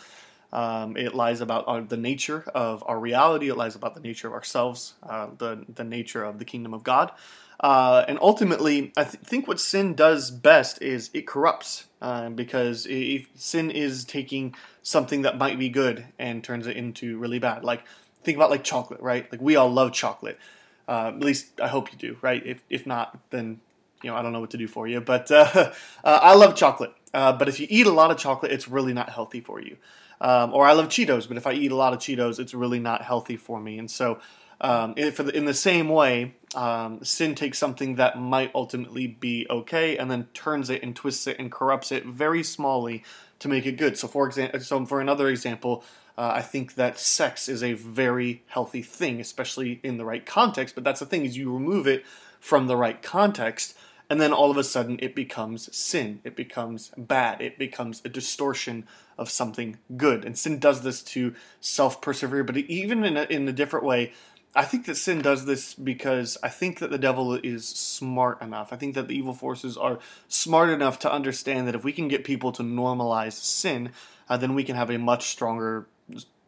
Um, 0.51 0.95
it 0.95 1.13
lies 1.13 1.41
about 1.41 1.67
our, 1.67 1.81
the 1.81 1.97
nature 1.97 2.45
of 2.55 2.81
our 2.87 2.97
reality. 2.97 3.49
It 3.49 3.57
lies 3.57 3.75
about 3.75 3.95
the 3.95 3.99
nature 3.99 4.27
of 4.27 4.33
ourselves, 4.33 4.93
uh, 5.03 5.27
the 5.37 5.65
the 5.75 5.83
nature 5.83 6.23
of 6.23 6.39
the 6.39 6.45
kingdom 6.45 6.73
of 6.73 6.83
God. 6.83 7.11
Uh, 7.59 8.05
and 8.07 8.19
ultimately, 8.21 8.93
I 8.95 9.03
th- 9.03 9.23
think 9.23 9.47
what 9.47 9.59
sin 9.59 9.95
does 9.95 10.29
best 10.29 10.81
is 10.81 11.09
it 11.13 11.25
corrupts, 11.25 11.85
uh, 12.01 12.29
because 12.29 12.85
if 12.87 13.27
sin 13.35 13.71
is 13.71 14.05
taking 14.05 14.53
something 14.87 15.23
that 15.23 15.37
might 15.37 15.59
be 15.59 15.67
good 15.67 16.05
and 16.17 16.41
turns 16.41 16.65
it 16.65 16.77
into 16.77 17.17
really 17.17 17.39
bad. 17.39 17.61
Like 17.61 17.83
think 18.23 18.37
about 18.37 18.49
like 18.49 18.63
chocolate, 18.63 19.01
right? 19.01 19.29
Like 19.29 19.41
we 19.41 19.57
all 19.57 19.69
love 19.69 19.91
chocolate. 19.91 20.39
Uh, 20.87 21.09
at 21.09 21.19
least 21.19 21.59
I 21.59 21.67
hope 21.67 21.91
you 21.91 21.97
do, 21.97 22.17
right? 22.21 22.41
If 22.45 22.63
if 22.69 22.87
not, 22.87 23.19
then 23.29 23.59
you 24.01 24.09
know 24.09 24.15
I 24.15 24.21
don't 24.21 24.31
know 24.31 24.39
what 24.39 24.51
to 24.51 24.57
do 24.57 24.67
for 24.67 24.87
you. 24.87 25.01
But 25.01 25.29
uh, 25.31 25.73
uh, 26.05 26.19
I 26.23 26.35
love 26.35 26.55
chocolate. 26.55 26.93
Uh, 27.13 27.33
but 27.33 27.49
if 27.49 27.59
you 27.59 27.67
eat 27.69 27.85
a 27.85 27.91
lot 27.91 28.11
of 28.11 28.17
chocolate, 28.17 28.53
it's 28.53 28.69
really 28.69 28.93
not 28.93 29.09
healthy 29.09 29.41
for 29.41 29.59
you. 29.59 29.75
Um, 30.21 30.53
or 30.53 30.65
I 30.65 30.71
love 30.71 30.87
Cheetos, 30.87 31.27
but 31.27 31.35
if 31.35 31.45
I 31.45 31.51
eat 31.51 31.71
a 31.71 31.75
lot 31.75 31.93
of 31.93 31.99
Cheetos, 31.99 32.39
it's 32.39 32.53
really 32.53 32.79
not 32.79 33.01
healthy 33.01 33.35
for 33.35 33.59
me. 33.59 33.77
And 33.77 33.91
so 33.91 34.19
um, 34.59 34.93
in, 34.97 35.13
the, 35.13 35.37
in, 35.37 35.45
the, 35.45 35.53
same 35.53 35.87
way, 35.87 36.33
um, 36.55 37.03
sin 37.03 37.35
takes 37.35 37.59
something 37.59 37.95
that 37.95 38.19
might 38.19 38.51
ultimately 38.55 39.05
be 39.05 39.45
okay 39.49 39.97
and 39.97 40.09
then 40.09 40.27
turns 40.33 40.69
it 40.69 40.81
and 40.81 40.95
twists 40.95 41.27
it 41.27 41.37
and 41.37 41.51
corrupts 41.51 41.91
it 41.91 42.05
very 42.05 42.41
smallly 42.41 43.03
to 43.39 43.47
make 43.47 43.65
it 43.65 43.77
good. 43.77 43.97
So, 43.97 44.07
for 44.07 44.25
example, 44.25 44.59
so 44.59 44.83
for 44.85 44.99
another 44.99 45.29
example, 45.29 45.83
uh, 46.17 46.31
I 46.33 46.41
think 46.41 46.73
that 46.75 46.97
sex 46.97 47.47
is 47.47 47.61
a 47.61 47.73
very 47.73 48.43
healthy 48.47 48.81
thing, 48.81 49.19
especially 49.19 49.79
in 49.83 49.97
the 49.97 50.05
right 50.05 50.25
context. 50.25 50.73
But 50.73 50.83
that's 50.83 50.99
the 50.99 51.05
thing 51.05 51.25
is 51.25 51.37
you 51.37 51.53
remove 51.53 51.85
it 51.85 52.03
from 52.39 52.65
the 52.65 52.75
right 52.75 53.01
context, 53.01 53.77
and 54.09 54.19
then 54.19 54.33
all 54.33 54.49
of 54.49 54.57
a 54.57 54.63
sudden 54.63 54.97
it 54.99 55.13
becomes 55.13 55.75
sin. 55.75 56.21
It 56.23 56.35
becomes 56.35 56.91
bad. 56.97 57.41
It 57.41 57.59
becomes 57.59 58.01
a 58.03 58.09
distortion 58.09 58.87
of 59.17 59.29
something 59.29 59.77
good. 59.95 60.25
And 60.25 60.35
sin 60.35 60.57
does 60.57 60.81
this 60.81 61.03
to 61.03 61.35
self 61.59 62.01
persevere, 62.01 62.43
but 62.43 62.57
even 62.57 63.03
in 63.03 63.17
a, 63.17 63.23
in 63.23 63.47
a 63.47 63.53
different 63.53 63.85
way, 63.85 64.13
I 64.57 64.65
think 64.65 64.87
that 64.87 64.95
sin 64.95 65.21
does 65.21 65.45
this 65.45 65.75
because 65.75 66.35
I 66.41 66.49
think 66.49 66.79
that 66.79 66.89
the 66.89 66.97
devil 66.97 67.35
is 67.35 67.67
smart 67.67 68.41
enough. 68.41 68.73
I 68.73 68.75
think 68.75 68.95
that 68.95 69.07
the 69.07 69.15
evil 69.15 69.35
forces 69.35 69.77
are 69.77 69.99
smart 70.27 70.71
enough 70.71 70.97
to 70.99 71.11
understand 71.11 71.67
that 71.67 71.75
if 71.75 71.83
we 71.83 71.93
can 71.93 72.07
get 72.07 72.23
people 72.23 72.51
to 72.53 72.63
normalize 72.63 73.33
sin, 73.33 73.91
uh, 74.27 74.35
then 74.35 74.55
we 74.55 74.63
can 74.63 74.75
have 74.75 74.89
a 74.89 74.97
much 74.97 75.27
stronger 75.27 75.85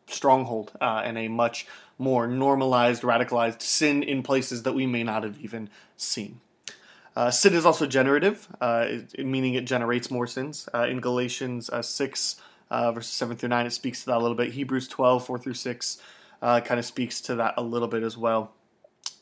stronghold 0.07 0.71
uh, 0.81 1.03
and 1.05 1.19
a 1.19 1.27
much 1.27 1.67
more 1.99 2.27
normalized, 2.27 3.03
radicalized 3.03 3.61
sin 3.61 4.01
in 4.01 4.23
places 4.23 4.63
that 4.63 4.73
we 4.73 4.87
may 4.87 5.03
not 5.03 5.21
have 5.21 5.39
even 5.39 5.69
seen. 5.95 6.41
Uh, 7.15 7.29
sin 7.29 7.53
is 7.53 7.63
also 7.63 7.85
generative, 7.85 8.47
uh, 8.59 8.87
meaning 9.19 9.53
it 9.53 9.65
generates 9.65 10.09
more 10.09 10.25
sins. 10.25 10.67
Uh, 10.73 10.87
in 10.89 10.99
Galatians 10.99 11.69
uh, 11.69 11.83
6, 11.83 12.37
verses 12.71 13.11
7 13.11 13.37
through 13.37 13.49
9, 13.49 13.67
it 13.67 13.71
speaks 13.71 13.99
to 13.99 14.07
that 14.07 14.17
a 14.17 14.19
little 14.19 14.37
bit. 14.37 14.53
Hebrews 14.53 14.87
12, 14.87 15.27
4 15.27 15.37
through 15.37 15.53
6 15.53 16.01
uh, 16.41 16.62
kind 16.62 16.79
of 16.79 16.86
speaks 16.86 17.22
to 17.22 17.36
that 17.36 17.55
a 17.58 17.63
little 17.63 17.88
bit 17.88 18.03
as 18.03 18.17
well. 18.17 18.51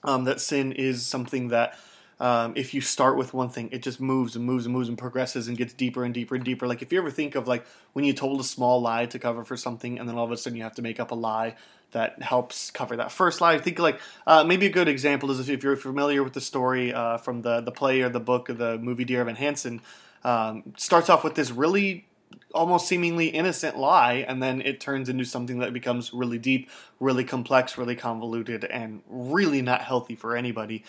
Um, 0.04 0.26
that 0.26 0.40
sin 0.40 0.72
is 0.72 1.06
something 1.06 1.50
that 1.50 1.78
um, 2.20 2.54
if 2.56 2.74
you 2.74 2.82
start 2.82 3.18
with 3.18 3.34
one 3.34 3.50
thing, 3.50 3.70
it 3.72 3.84
just 3.84 4.02
moves 4.02 4.36
and 4.36 4.44
moves 4.44 4.66
and 4.66 4.74
moves 4.74 4.90
and 4.90 4.98
progresses 4.98 5.48
and 5.48 5.58
gets 5.58 5.74
deeper 5.74 6.04
and 6.04 6.14
deeper 6.14 6.36
and 6.36 6.44
deeper. 6.44 6.68
Like 6.68 6.82
if 6.82 6.92
you 6.92 6.98
ever 6.98 7.12
think 7.12 7.36
of 7.36 7.48
like 7.48 7.66
when 7.94 8.06
you 8.06 8.14
told 8.14 8.40
a 8.42 8.44
small 8.44 8.82
lie 8.82 9.06
to 9.06 9.20
cover 9.20 9.44
for 9.44 9.56
something, 9.56 10.00
and 10.00 10.10
then 10.10 10.18
all 10.18 10.26
of 10.26 10.32
a 10.32 10.38
sudden 10.38 10.58
you 10.58 10.64
have 10.64 10.76
to 10.76 10.82
make 10.82 11.00
up 11.00 11.12
a 11.12 11.16
lie 11.16 11.56
that 11.92 12.22
helps 12.22 12.72
cover 12.72 12.96
that 12.98 13.12
first 13.12 13.40
lie. 13.40 13.54
I 13.54 13.60
think 13.60 13.80
like 13.80 14.00
uh, 14.26 14.44
maybe 14.44 14.66
a 14.66 14.72
good 14.72 14.88
example 14.88 15.30
is 15.32 15.48
if 15.48 15.64
you're 15.64 15.76
familiar 15.76 16.24
with 16.24 16.34
the 16.34 16.42
story 16.42 16.92
uh, 16.94 17.18
from 17.18 17.44
the 17.44 17.62
the 17.62 17.72
play 17.72 18.02
or 18.02 18.10
the 18.10 18.20
book 18.20 18.50
or 18.50 18.54
the 18.54 18.78
movie 18.78 19.06
Dear 19.06 19.22
Evan 19.22 19.36
Hansen. 19.36 19.82
Um, 20.24 20.74
starts 20.76 21.10
off 21.10 21.24
with 21.24 21.36
this 21.36 21.52
really 21.52 22.07
almost 22.54 22.88
seemingly 22.88 23.28
innocent 23.28 23.78
lie, 23.78 24.26
and 24.28 24.42
then 24.42 24.62
it 24.62 24.80
turns 24.80 25.10
into 25.10 25.26
something 25.26 25.60
that 25.60 25.74
becomes 25.74 26.14
really 26.14 26.38
deep, 26.38 26.70
really 27.00 27.24
complex, 27.24 27.78
really 27.78 27.96
convoluted, 27.96 28.64
and 28.66 29.02
really 29.08 29.62
not 29.62 29.82
healthy 29.82 30.16
for 30.16 30.36
anybody. 30.36 30.84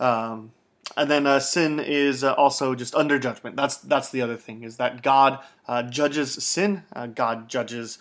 Um, 0.00 0.52
and 0.96 1.10
then 1.10 1.26
uh, 1.26 1.40
sin 1.40 1.80
is 1.80 2.24
uh, 2.24 2.32
also 2.34 2.74
just 2.74 2.94
under 2.94 3.18
judgment. 3.18 3.56
That's 3.56 3.76
that's 3.76 4.10
the 4.10 4.22
other 4.22 4.36
thing 4.36 4.62
is 4.62 4.76
that 4.76 5.02
God 5.02 5.38
uh, 5.66 5.82
judges 5.84 6.32
sin. 6.44 6.84
Uh, 6.92 7.06
God 7.06 7.48
judges 7.48 7.98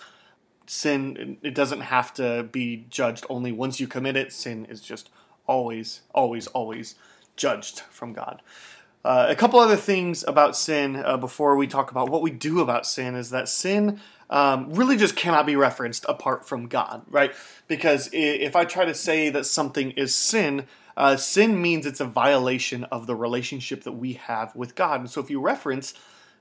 sin. 0.66 1.38
It 1.42 1.56
doesn't 1.56 1.82
have 1.82 2.14
to 2.16 2.44
be 2.44 2.86
judged 2.90 3.26
only 3.30 3.52
once 3.52 3.80
you 3.80 3.88
commit 3.88 4.16
it. 4.16 4.34
Sin 4.34 4.66
is 4.66 4.82
just 4.82 5.10
always, 5.48 6.02
always, 6.14 6.48
always 6.48 6.96
judged 7.36 7.82
from 7.82 8.14
God. 8.14 8.42
Uh, 9.04 9.26
a 9.30 9.36
couple 9.36 9.60
other 9.60 9.76
things 9.76 10.24
about 10.28 10.56
sin 10.56 10.96
uh, 10.96 11.18
before 11.18 11.56
we 11.56 11.66
talk 11.66 11.90
about 11.90 12.10
what 12.10 12.22
we 12.22 12.30
do 12.30 12.60
about 12.60 12.86
sin 12.86 13.16
is 13.16 13.32
that 13.32 13.50
sin 13.50 14.00
um, 14.30 14.72
really 14.74 14.96
just 14.96 15.16
cannot 15.16 15.46
be 15.46 15.56
referenced 15.56 16.06
apart 16.08 16.48
from 16.48 16.68
God, 16.68 17.04
right? 17.10 17.34
Because 17.68 18.10
if 18.14 18.56
I 18.56 18.64
try 18.66 18.86
to 18.86 18.94
say 18.94 19.30
that 19.30 19.46
something 19.46 19.92
is 19.92 20.14
sin, 20.14 20.68
uh, 20.96 21.18
sin 21.18 21.62
means 21.62 21.86
it's 21.86 22.00
a 22.00 22.06
violation 22.06 22.84
of 22.86 23.08
the 23.08 23.16
relationship 23.16 23.84
that 23.84 23.94
we 23.94 24.14
have 24.14 24.56
with 24.56 24.76
God. 24.76 25.02
And 25.02 25.10
so 25.10 25.20
if 25.20 25.30
you 25.30 25.42
reference, 25.42 25.94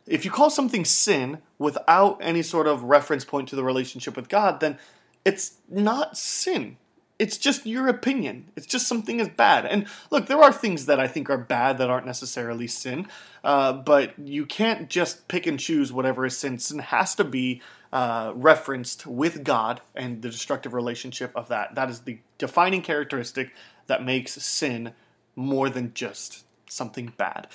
if 0.07 0.25
you 0.25 0.31
call 0.31 0.50
something 0.50 0.85
sin 0.85 1.38
without 1.59 2.19
any 2.21 2.43
sort 2.43 2.67
of 2.67 2.85
reference 2.85 3.25
point 3.25 3.49
to 3.49 3.57
the 3.57 3.64
relationship 3.64 4.17
with 4.17 4.29
God, 4.29 4.61
then 4.61 4.79
it's 5.25 5.55
not 5.69 6.17
sin. 6.17 6.76
It's 7.21 7.37
just 7.37 7.67
your 7.67 7.87
opinion. 7.87 8.47
It's 8.57 8.67
just 8.67 8.89
something 8.89 9.21
is 9.21 9.29
bad. 9.29 9.67
And 9.67 9.87
look, 10.11 10.27
there 10.27 10.43
are 10.43 10.53
things 10.53 10.87
that 10.87 10.99
I 10.99 11.07
think 11.07 11.29
are 11.29 11.37
bad 11.37 11.77
that 11.77 11.91
aren't 11.91 12.07
necessarily 12.07 12.67
sin, 12.67 13.09
uh, 13.45 13.75
but 13.75 14.19
you 14.19 14.47
can't 14.47 14.89
just 14.89 15.29
pick 15.29 15.47
and 15.47 15.61
choose 15.61 15.93
whatever 15.93 16.25
is 16.25 16.39
sin. 16.39 16.59
Sin 16.59 16.79
has 16.79 17.15
to 17.17 17.25
be 17.25 17.61
uh, 17.93 18.33
referenced 18.35 19.07
with 19.07 19.45
God 19.45 19.83
and 19.95 20.23
the 20.23 20.31
destructive 20.31 20.73
relationship 20.73 21.31
of 21.35 21.49
that. 21.49 21.75
That 21.75 21.91
is 21.91 22.00
the 22.00 22.21
defining 22.39 22.81
characteristic 22.81 23.53
that 23.87 24.03
makes 24.03 24.33
sin 24.43 24.95
more 25.37 25.69
than 25.69 25.93
just 25.93 26.47
something 26.69 27.12
bad. 27.19 27.49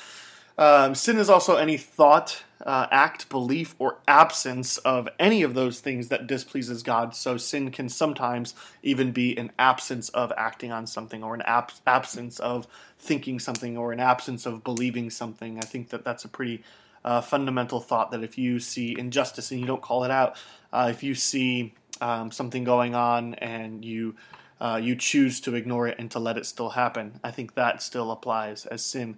Um, 0.58 0.96
sin 0.96 1.18
is 1.18 1.30
also 1.30 1.58
any 1.58 1.78
thought, 1.78 2.44
uh, 2.66 2.88
act, 2.90 3.28
belief, 3.30 3.76
or 3.78 4.00
absence 4.08 4.78
of 4.80 5.10
any 5.20 5.42
of 5.42 5.54
those 5.54 5.82
things 5.82 6.08
that 6.08 6.28
displeases 6.28 6.82
God. 6.82 7.14
So 7.14 7.36
sin 7.36 7.72
can 7.72 7.90
sometimes 7.90 8.56
even 8.82 9.12
be 9.12 9.38
an 9.38 9.52
absence 9.60 10.10
of 10.10 10.32
acting 10.38 10.72
on 10.72 10.88
something, 10.88 11.24
or 11.24 11.36
an 11.36 11.42
ab- 11.42 11.72
absence 11.86 12.40
of 12.40 12.68
thinking 12.98 13.40
something, 13.40 13.78
or 13.78 13.92
an 13.92 14.00
absence 14.00 14.46
of 14.46 14.64
believing 14.64 15.10
something. 15.10 15.60
I 15.60 15.66
think 15.66 15.90
that 15.90 16.06
that's 16.06 16.24
a 16.24 16.30
pretty 16.30 16.64
uh, 17.04 17.22
fundamental 17.22 17.82
thought 17.82 18.12
that 18.12 18.24
if 18.24 18.38
you 18.38 18.60
see 18.60 18.98
injustice 18.98 19.52
and 19.52 19.60
you 19.60 19.68
don't 19.68 19.82
call 19.82 20.06
it 20.06 20.12
out, 20.12 20.38
uh, 20.72 20.88
if 20.90 21.04
you 21.04 21.16
see 21.16 21.74
um, 22.00 22.32
something 22.32 22.64
going 22.64 22.96
on 22.96 23.36
and 23.36 23.84
you 23.84 24.16
uh, 24.62 24.80
you 24.82 24.96
choose 24.96 25.42
to 25.42 25.54
ignore 25.54 25.86
it 25.86 26.00
and 26.00 26.10
to 26.10 26.18
let 26.18 26.38
it 26.38 26.46
still 26.46 26.70
happen, 26.70 27.20
I 27.22 27.30
think 27.30 27.56
that 27.56 27.82
still 27.82 28.10
applies 28.10 28.66
as 28.66 28.86
sin 28.86 29.18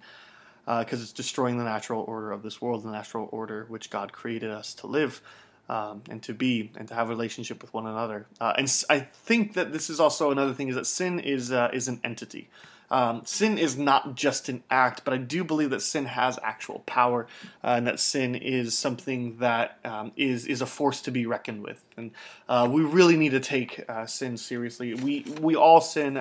because 0.68 1.00
uh, 1.00 1.02
it's 1.02 1.12
destroying 1.12 1.56
the 1.56 1.64
natural 1.64 2.04
order 2.06 2.30
of 2.30 2.42
this 2.42 2.60
world, 2.60 2.82
the 2.82 2.90
natural 2.90 3.28
order 3.32 3.64
which 3.68 3.88
God 3.88 4.12
created 4.12 4.50
us 4.50 4.74
to 4.74 4.86
live 4.86 5.22
um, 5.68 6.02
and 6.10 6.22
to 6.24 6.34
be 6.34 6.72
and 6.76 6.86
to 6.88 6.94
have 6.94 7.08
a 7.08 7.10
relationship 7.10 7.62
with 7.62 7.72
one 7.72 7.86
another. 7.86 8.26
Uh, 8.38 8.52
and 8.58 8.84
I 8.90 9.00
think 9.00 9.54
that 9.54 9.72
this 9.72 9.88
is 9.88 9.98
also 9.98 10.30
another 10.30 10.52
thing 10.52 10.68
is 10.68 10.74
that 10.74 10.86
sin 10.86 11.20
is 11.20 11.52
uh, 11.52 11.70
is 11.72 11.88
an 11.88 12.00
entity. 12.04 12.48
Um, 12.90 13.22
sin 13.26 13.58
is 13.58 13.76
not 13.76 14.14
just 14.14 14.48
an 14.48 14.62
act, 14.70 15.04
but 15.04 15.12
I 15.12 15.18
do 15.18 15.44
believe 15.44 15.70
that 15.70 15.82
sin 15.82 16.06
has 16.06 16.38
actual 16.42 16.78
power, 16.86 17.26
uh, 17.62 17.74
and 17.76 17.86
that 17.86 18.00
sin 18.00 18.34
is 18.34 18.76
something 18.76 19.38
that 19.38 19.78
um, 19.84 20.12
is 20.16 20.46
is 20.46 20.60
a 20.60 20.66
force 20.66 21.02
to 21.02 21.10
be 21.10 21.26
reckoned 21.26 21.62
with. 21.62 21.84
And 21.96 22.12
uh, 22.48 22.68
we 22.70 22.82
really 22.82 23.16
need 23.16 23.30
to 23.30 23.40
take 23.40 23.84
uh, 23.88 24.06
sin 24.06 24.36
seriously. 24.36 24.94
We 24.94 25.24
we 25.40 25.54
all 25.54 25.80
sin 25.80 26.16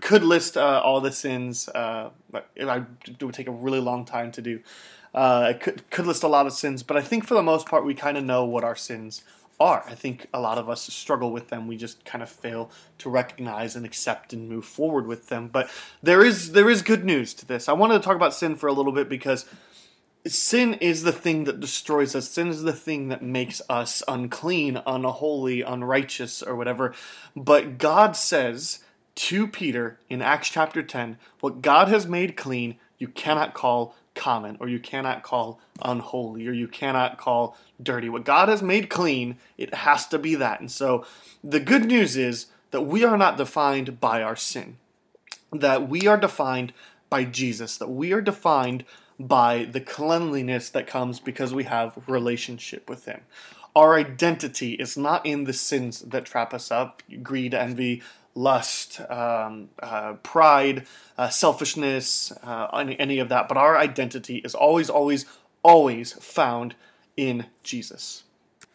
could 0.00 0.22
list 0.22 0.56
uh, 0.56 0.80
all 0.82 1.00
the 1.00 1.12
sins, 1.12 1.68
uh, 1.68 2.10
but 2.30 2.50
it, 2.54 2.66
would 3.20 3.34
take 3.34 3.48
a 3.48 3.52
really 3.52 3.80
long 3.80 4.04
time 4.04 4.32
to 4.32 4.42
do. 4.42 4.60
Uh, 5.14 5.54
could 5.60 5.90
could 5.90 6.06
list 6.06 6.22
a 6.22 6.28
lot 6.28 6.46
of 6.46 6.52
sins, 6.52 6.82
but 6.82 6.96
I 6.96 7.02
think 7.02 7.26
for 7.26 7.34
the 7.34 7.42
most 7.42 7.66
part 7.66 7.84
we 7.84 7.94
kind 7.94 8.16
of 8.16 8.24
know 8.24 8.44
what 8.44 8.62
our 8.62 8.76
sins 8.76 9.24
are. 9.60 9.84
I 9.86 9.94
think 9.94 10.26
a 10.32 10.40
lot 10.40 10.56
of 10.56 10.68
us 10.68 10.82
struggle 10.82 11.30
with 11.30 11.48
them. 11.48 11.66
We 11.66 11.76
just 11.76 12.04
kind 12.04 12.22
of 12.22 12.30
fail 12.30 12.70
to 12.98 13.10
recognize 13.10 13.76
and 13.76 13.84
accept 13.84 14.32
and 14.32 14.48
move 14.48 14.64
forward 14.64 15.06
with 15.06 15.28
them. 15.28 15.48
But 15.48 15.68
there 16.02 16.24
is 16.24 16.52
there 16.52 16.70
is 16.70 16.82
good 16.82 17.04
news 17.04 17.34
to 17.34 17.46
this. 17.46 17.68
I 17.68 17.74
wanted 17.74 17.94
to 17.94 18.00
talk 18.00 18.16
about 18.16 18.34
sin 18.34 18.56
for 18.56 18.68
a 18.68 18.72
little 18.72 18.92
bit 18.92 19.08
because 19.08 19.44
sin 20.26 20.74
is 20.74 21.02
the 21.02 21.12
thing 21.12 21.44
that 21.44 21.60
destroys 21.60 22.14
us. 22.14 22.30
Sin 22.30 22.48
is 22.48 22.62
the 22.62 22.72
thing 22.72 23.08
that 23.08 23.22
makes 23.22 23.60
us 23.68 24.02
unclean, 24.08 24.80
unholy, 24.86 25.62
unrighteous, 25.62 26.42
or 26.42 26.56
whatever. 26.56 26.94
But 27.36 27.78
God 27.78 28.16
says 28.16 28.80
to 29.20 29.46
Peter 29.46 29.98
in 30.08 30.22
Acts 30.22 30.48
chapter 30.48 30.82
10 30.82 31.18
what 31.40 31.60
God 31.60 31.88
has 31.88 32.06
made 32.06 32.38
clean, 32.38 32.76
you 32.96 33.06
cannot 33.06 33.52
call 33.52 33.94
common, 34.14 34.56
or 34.60 34.66
you 34.66 34.80
cannot 34.80 35.22
call 35.22 35.60
unholy, 35.82 36.48
or 36.48 36.52
you 36.52 36.66
cannot 36.66 37.18
call 37.18 37.54
dirty. 37.82 38.08
What 38.08 38.24
God 38.24 38.48
has 38.48 38.62
made 38.62 38.88
clean, 38.88 39.36
it 39.58 39.74
has 39.74 40.06
to 40.06 40.18
be 40.18 40.36
that. 40.36 40.60
And 40.60 40.70
so 40.70 41.04
the 41.44 41.60
good 41.60 41.84
news 41.84 42.16
is 42.16 42.46
that 42.70 42.86
we 42.86 43.04
are 43.04 43.18
not 43.18 43.36
defined 43.36 44.00
by 44.00 44.22
our 44.22 44.36
sin, 44.36 44.78
that 45.52 45.86
we 45.86 46.06
are 46.06 46.16
defined 46.16 46.72
by 47.10 47.24
Jesus, 47.24 47.76
that 47.76 47.90
we 47.90 48.14
are 48.14 48.22
defined 48.22 48.84
by 49.18 49.66
the 49.70 49.82
cleanliness 49.82 50.70
that 50.70 50.86
comes 50.86 51.20
because 51.20 51.52
we 51.52 51.64
have 51.64 51.98
relationship 52.06 52.88
with 52.88 53.04
him. 53.04 53.20
Our 53.76 53.96
identity 53.96 54.74
is 54.74 54.96
not 54.96 55.24
in 55.26 55.44
the 55.44 55.52
sins 55.52 56.00
that 56.00 56.24
trap 56.24 56.52
us 56.54 56.70
up, 56.70 57.02
greed, 57.22 57.54
envy, 57.54 58.02
lust, 58.34 59.00
um, 59.10 59.70
uh, 59.82 60.14
pride, 60.22 60.86
uh, 61.18 61.28
selfishness, 61.28 62.32
uh, 62.42 62.68
any, 62.74 62.98
any 62.98 63.18
of 63.18 63.28
that. 63.28 63.48
But 63.48 63.56
our 63.56 63.76
identity 63.76 64.38
is 64.38 64.54
always, 64.54 64.88
always, 64.88 65.26
always 65.62 66.12
found 66.12 66.74
in 67.16 67.46
Jesus. 67.62 68.24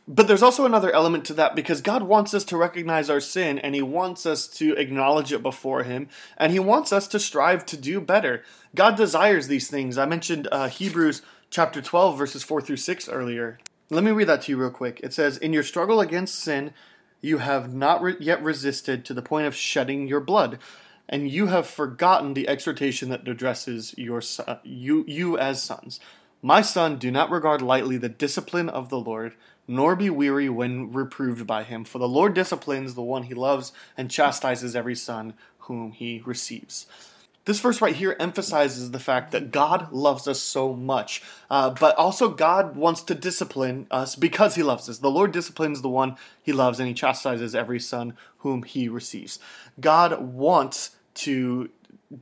But 0.08 0.28
there's 0.28 0.44
also 0.44 0.66
another 0.66 0.92
element 0.92 1.26
to 1.26 1.34
that 1.34 1.56
because 1.56 1.82
God 1.82 2.04
wants 2.04 2.36
us 2.36 2.44
to 2.46 2.58
recognize 2.58 3.10
our 3.10 3.20
sin 3.20 3.58
and 3.58 3.74
He 3.74 3.82
wants 3.82 4.26
us 4.28 4.48
to 4.50 4.76
acknowledge 4.76 5.34
it 5.34 5.42
before 5.42 5.84
Him 5.84 6.10
and 6.38 6.52
He 6.52 6.60
wants 6.60 6.94
us 6.94 7.08
to 7.08 7.20
strive 7.20 7.66
to 7.68 7.78
do 7.78 8.00
better. 8.00 8.44
God 8.76 8.96
desires 8.98 9.48
these 9.48 9.68
things. 9.68 9.98
I 9.98 10.06
mentioned 10.06 10.48
uh, 10.52 10.70
Hebrews 10.70 11.24
chapter 11.50 11.82
12, 11.82 12.18
verses 12.18 12.44
4 12.44 12.62
through 12.62 12.78
6 12.78 13.10
earlier. 13.10 13.58
Let 13.90 14.04
me 14.04 14.12
read 14.12 14.28
that 14.28 14.44
to 14.44 14.52
you 14.52 14.58
real 14.58 14.70
quick. 14.70 15.00
It 15.02 15.14
says, 15.14 15.38
In 15.38 15.54
your 15.54 15.64
struggle 15.64 16.00
against 16.00 16.36
sin, 16.36 16.72
you 17.22 17.40
have 17.40 17.74
not 17.74 18.02
re- 18.02 18.16
yet 18.20 18.44
resisted 18.44 19.06
to 19.06 19.14
the 19.14 19.22
point 19.22 19.48
of 19.48 19.56
shedding 19.56 20.08
your 20.08 20.20
blood, 20.20 20.60
and 21.08 21.30
you 21.30 21.48
have 21.48 21.68
forgotten 21.68 22.34
the 22.34 22.48
exhortation 22.48 23.10
that 23.10 23.28
addresses 23.28 23.94
your 23.98 24.22
son, 24.22 24.60
you 24.64 25.04
you 25.08 25.38
as 25.38 25.62
sons. 25.62 26.00
My 26.42 26.62
son, 26.62 26.98
do 26.98 27.10
not 27.10 27.32
regard 27.32 27.62
lightly 27.62 27.98
the 27.98 28.10
discipline 28.10 28.70
of 28.70 28.90
the 28.90 29.00
Lord, 29.00 29.34
nor 29.68 29.96
be 29.96 30.10
weary 30.10 30.50
when 30.50 30.92
reproved 30.92 31.48
by 31.48 31.64
him, 31.64 31.84
for 31.84 31.98
the 31.98 32.08
Lord 32.08 32.34
disciplines 32.34 32.94
the 32.94 33.02
one 33.02 33.24
he 33.24 33.34
loves 33.34 33.72
and 33.98 34.12
chastises 34.12 34.76
every 34.76 34.96
son 34.96 35.34
whom 35.60 35.92
he 35.92 36.22
receives. 36.26 36.86
This 37.46 37.60
verse 37.60 37.80
right 37.80 37.96
here 37.96 38.16
emphasizes 38.20 38.92
the 38.92 39.00
fact 39.00 39.32
that 39.32 39.52
God 39.52 39.92
loves 39.92 40.28
us 40.28 40.42
so 40.42 40.74
much, 40.74 41.22
uh, 41.50 41.70
but 41.70 41.96
also 41.96 42.30
God 42.30 42.76
wants 42.76 43.02
to 43.04 43.16
discipline 43.16 43.86
us 43.92 44.16
because 44.16 44.56
He 44.56 44.64
loves 44.64 44.90
us. 44.90 44.98
The 44.98 45.12
Lord 45.12 45.32
disciplines 45.32 45.82
the 45.82 45.90
one 45.90 46.18
He 46.42 46.52
loves, 46.52 46.80
and 46.80 46.88
He 46.88 46.94
chastises 46.96 47.54
every 47.54 47.80
son 47.80 48.18
whom 48.40 48.64
He 48.64 48.90
receives. 48.90 49.38
God 49.80 50.22
wants 50.22 50.96
to 51.16 51.70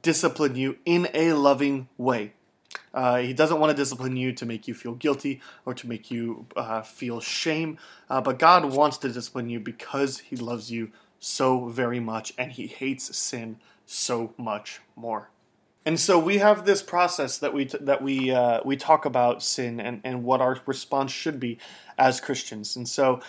discipline 0.02 0.56
you 0.56 0.78
in 0.86 1.08
a 1.14 1.34
loving 1.34 1.88
way. 1.98 2.34
Uh, 2.94 3.18
he 3.18 3.34
doesn't 3.34 3.60
want 3.60 3.72
to 3.72 3.76
discipline 3.76 4.16
you 4.16 4.32
to 4.34 4.46
make 4.46 4.68
you 4.68 4.74
feel 4.74 4.94
guilty 4.94 5.42
or 5.66 5.74
to 5.74 5.88
make 5.88 6.12
you 6.12 6.46
uh, 6.56 6.82
feel 6.82 7.20
shame, 7.20 7.78
uh, 8.10 8.22
but 8.22 8.38
God 8.38 8.66
wants 8.66 8.98
to 9.00 9.10
discipline 9.10 9.50
you 9.50 9.60
because 9.60 10.20
He 10.20 10.36
loves 10.36 10.72
you 10.72 10.92
so 11.24 11.68
very 11.68 12.00
much 12.02 12.34
and 12.38 12.52
He 12.52 12.68
hates 12.68 13.16
sin 13.16 13.58
so 13.86 14.34
much 14.38 14.82
more. 14.96 15.30
And 15.86 16.00
so 16.00 16.18
we 16.18 16.38
have 16.38 16.66
this 16.66 16.82
process 16.82 17.38
that 17.38 17.54
we 17.54 17.66
that 17.66 18.02
we 18.02 18.32
uh, 18.32 18.62
we 18.64 18.78
talk 18.78 19.06
about 19.06 19.44
sin 19.44 19.80
and, 19.80 20.02
and 20.04 20.24
what 20.24 20.42
our 20.42 20.60
response 20.66 21.12
should 21.12 21.40
be 21.40 21.58
as 21.98 22.22
Christians. 22.22 22.76
And 22.76 22.88
so 22.88 23.22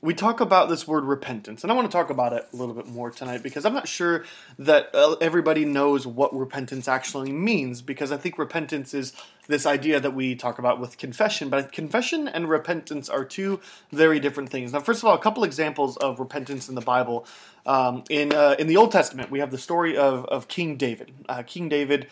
we 0.00 0.14
talk 0.14 0.40
about 0.40 0.68
this 0.68 0.86
word 0.86 1.04
repentance, 1.04 1.64
and 1.64 1.72
I 1.72 1.74
want 1.74 1.90
to 1.90 1.96
talk 1.96 2.08
about 2.08 2.32
it 2.32 2.46
a 2.52 2.56
little 2.56 2.74
bit 2.74 2.86
more 2.86 3.10
tonight 3.10 3.42
because 3.42 3.64
I'm 3.64 3.74
not 3.74 3.88
sure 3.88 4.24
that 4.56 4.94
uh, 4.94 5.16
everybody 5.20 5.64
knows 5.64 6.06
what 6.06 6.32
repentance 6.36 6.86
actually 6.86 7.32
means. 7.32 7.82
Because 7.82 8.12
I 8.12 8.16
think 8.16 8.38
repentance 8.38 8.94
is 8.94 9.12
this 9.48 9.66
idea 9.66 9.98
that 9.98 10.14
we 10.14 10.36
talk 10.36 10.60
about 10.60 10.78
with 10.78 10.98
confession, 10.98 11.48
but 11.48 11.72
confession 11.72 12.28
and 12.28 12.48
repentance 12.48 13.08
are 13.08 13.24
two 13.24 13.60
very 13.90 14.20
different 14.20 14.50
things. 14.50 14.72
Now, 14.72 14.80
first 14.80 15.02
of 15.02 15.08
all, 15.08 15.14
a 15.14 15.18
couple 15.18 15.42
examples 15.42 15.96
of 15.96 16.20
repentance 16.20 16.68
in 16.68 16.76
the 16.76 16.80
Bible. 16.80 17.26
Um, 17.66 18.04
in 18.08 18.32
uh, 18.32 18.54
in 18.56 18.68
the 18.68 18.76
Old 18.76 18.92
Testament, 18.92 19.32
we 19.32 19.40
have 19.40 19.50
the 19.50 19.58
story 19.58 19.96
of 19.96 20.24
of 20.26 20.46
King 20.46 20.76
David. 20.76 21.12
Uh, 21.28 21.42
King 21.42 21.68
David 21.68 22.06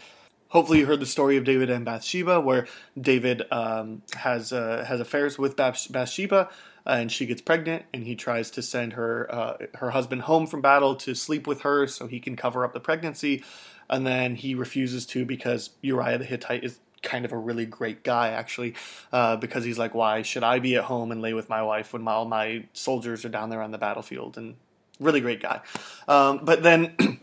Hopefully, 0.48 0.78
you 0.78 0.86
heard 0.86 1.00
the 1.00 1.06
story 1.06 1.36
of 1.36 1.44
David 1.44 1.70
and 1.70 1.84
Bathsheba, 1.84 2.40
where 2.40 2.68
David 2.98 3.42
um, 3.50 4.02
has 4.14 4.52
uh, 4.52 4.84
has 4.88 5.00
affairs 5.00 5.38
with 5.38 5.56
Bathsheba, 5.56 6.48
and 6.86 7.10
she 7.10 7.26
gets 7.26 7.42
pregnant, 7.42 7.84
and 7.92 8.04
he 8.04 8.14
tries 8.14 8.50
to 8.52 8.62
send 8.62 8.94
her 8.94 9.32
uh, 9.32 9.56
her 9.74 9.90
husband 9.90 10.22
home 10.22 10.46
from 10.46 10.60
battle 10.60 10.94
to 10.96 11.14
sleep 11.14 11.46
with 11.46 11.62
her 11.62 11.86
so 11.86 12.06
he 12.06 12.20
can 12.20 12.36
cover 12.36 12.64
up 12.64 12.72
the 12.72 12.80
pregnancy. 12.80 13.42
and 13.88 14.06
then 14.06 14.34
he 14.34 14.54
refuses 14.54 15.06
to 15.06 15.24
because 15.24 15.70
Uriah 15.80 16.18
the 16.18 16.24
Hittite 16.24 16.64
is 16.64 16.80
kind 17.02 17.24
of 17.24 17.32
a 17.32 17.36
really 17.36 17.66
great 17.66 18.02
guy 18.02 18.30
actually 18.30 18.74
uh, 19.12 19.36
because 19.36 19.64
he's 19.64 19.78
like 19.78 19.94
why 19.94 20.22
should 20.22 20.42
i 20.42 20.58
be 20.58 20.74
at 20.74 20.84
home 20.84 21.12
and 21.12 21.22
lay 21.22 21.32
with 21.32 21.48
my 21.48 21.62
wife 21.62 21.92
when 21.92 22.06
all 22.08 22.24
my 22.24 22.64
soldiers 22.72 23.24
are 23.24 23.28
down 23.28 23.48
there 23.50 23.62
on 23.62 23.70
the 23.70 23.78
battlefield? 23.78 24.36
And 24.36 24.56
really 24.98 25.20
great 25.20 25.40
guy. 25.40 25.60
Um, 26.08 26.40
but 26.42 26.62
then 26.62 26.96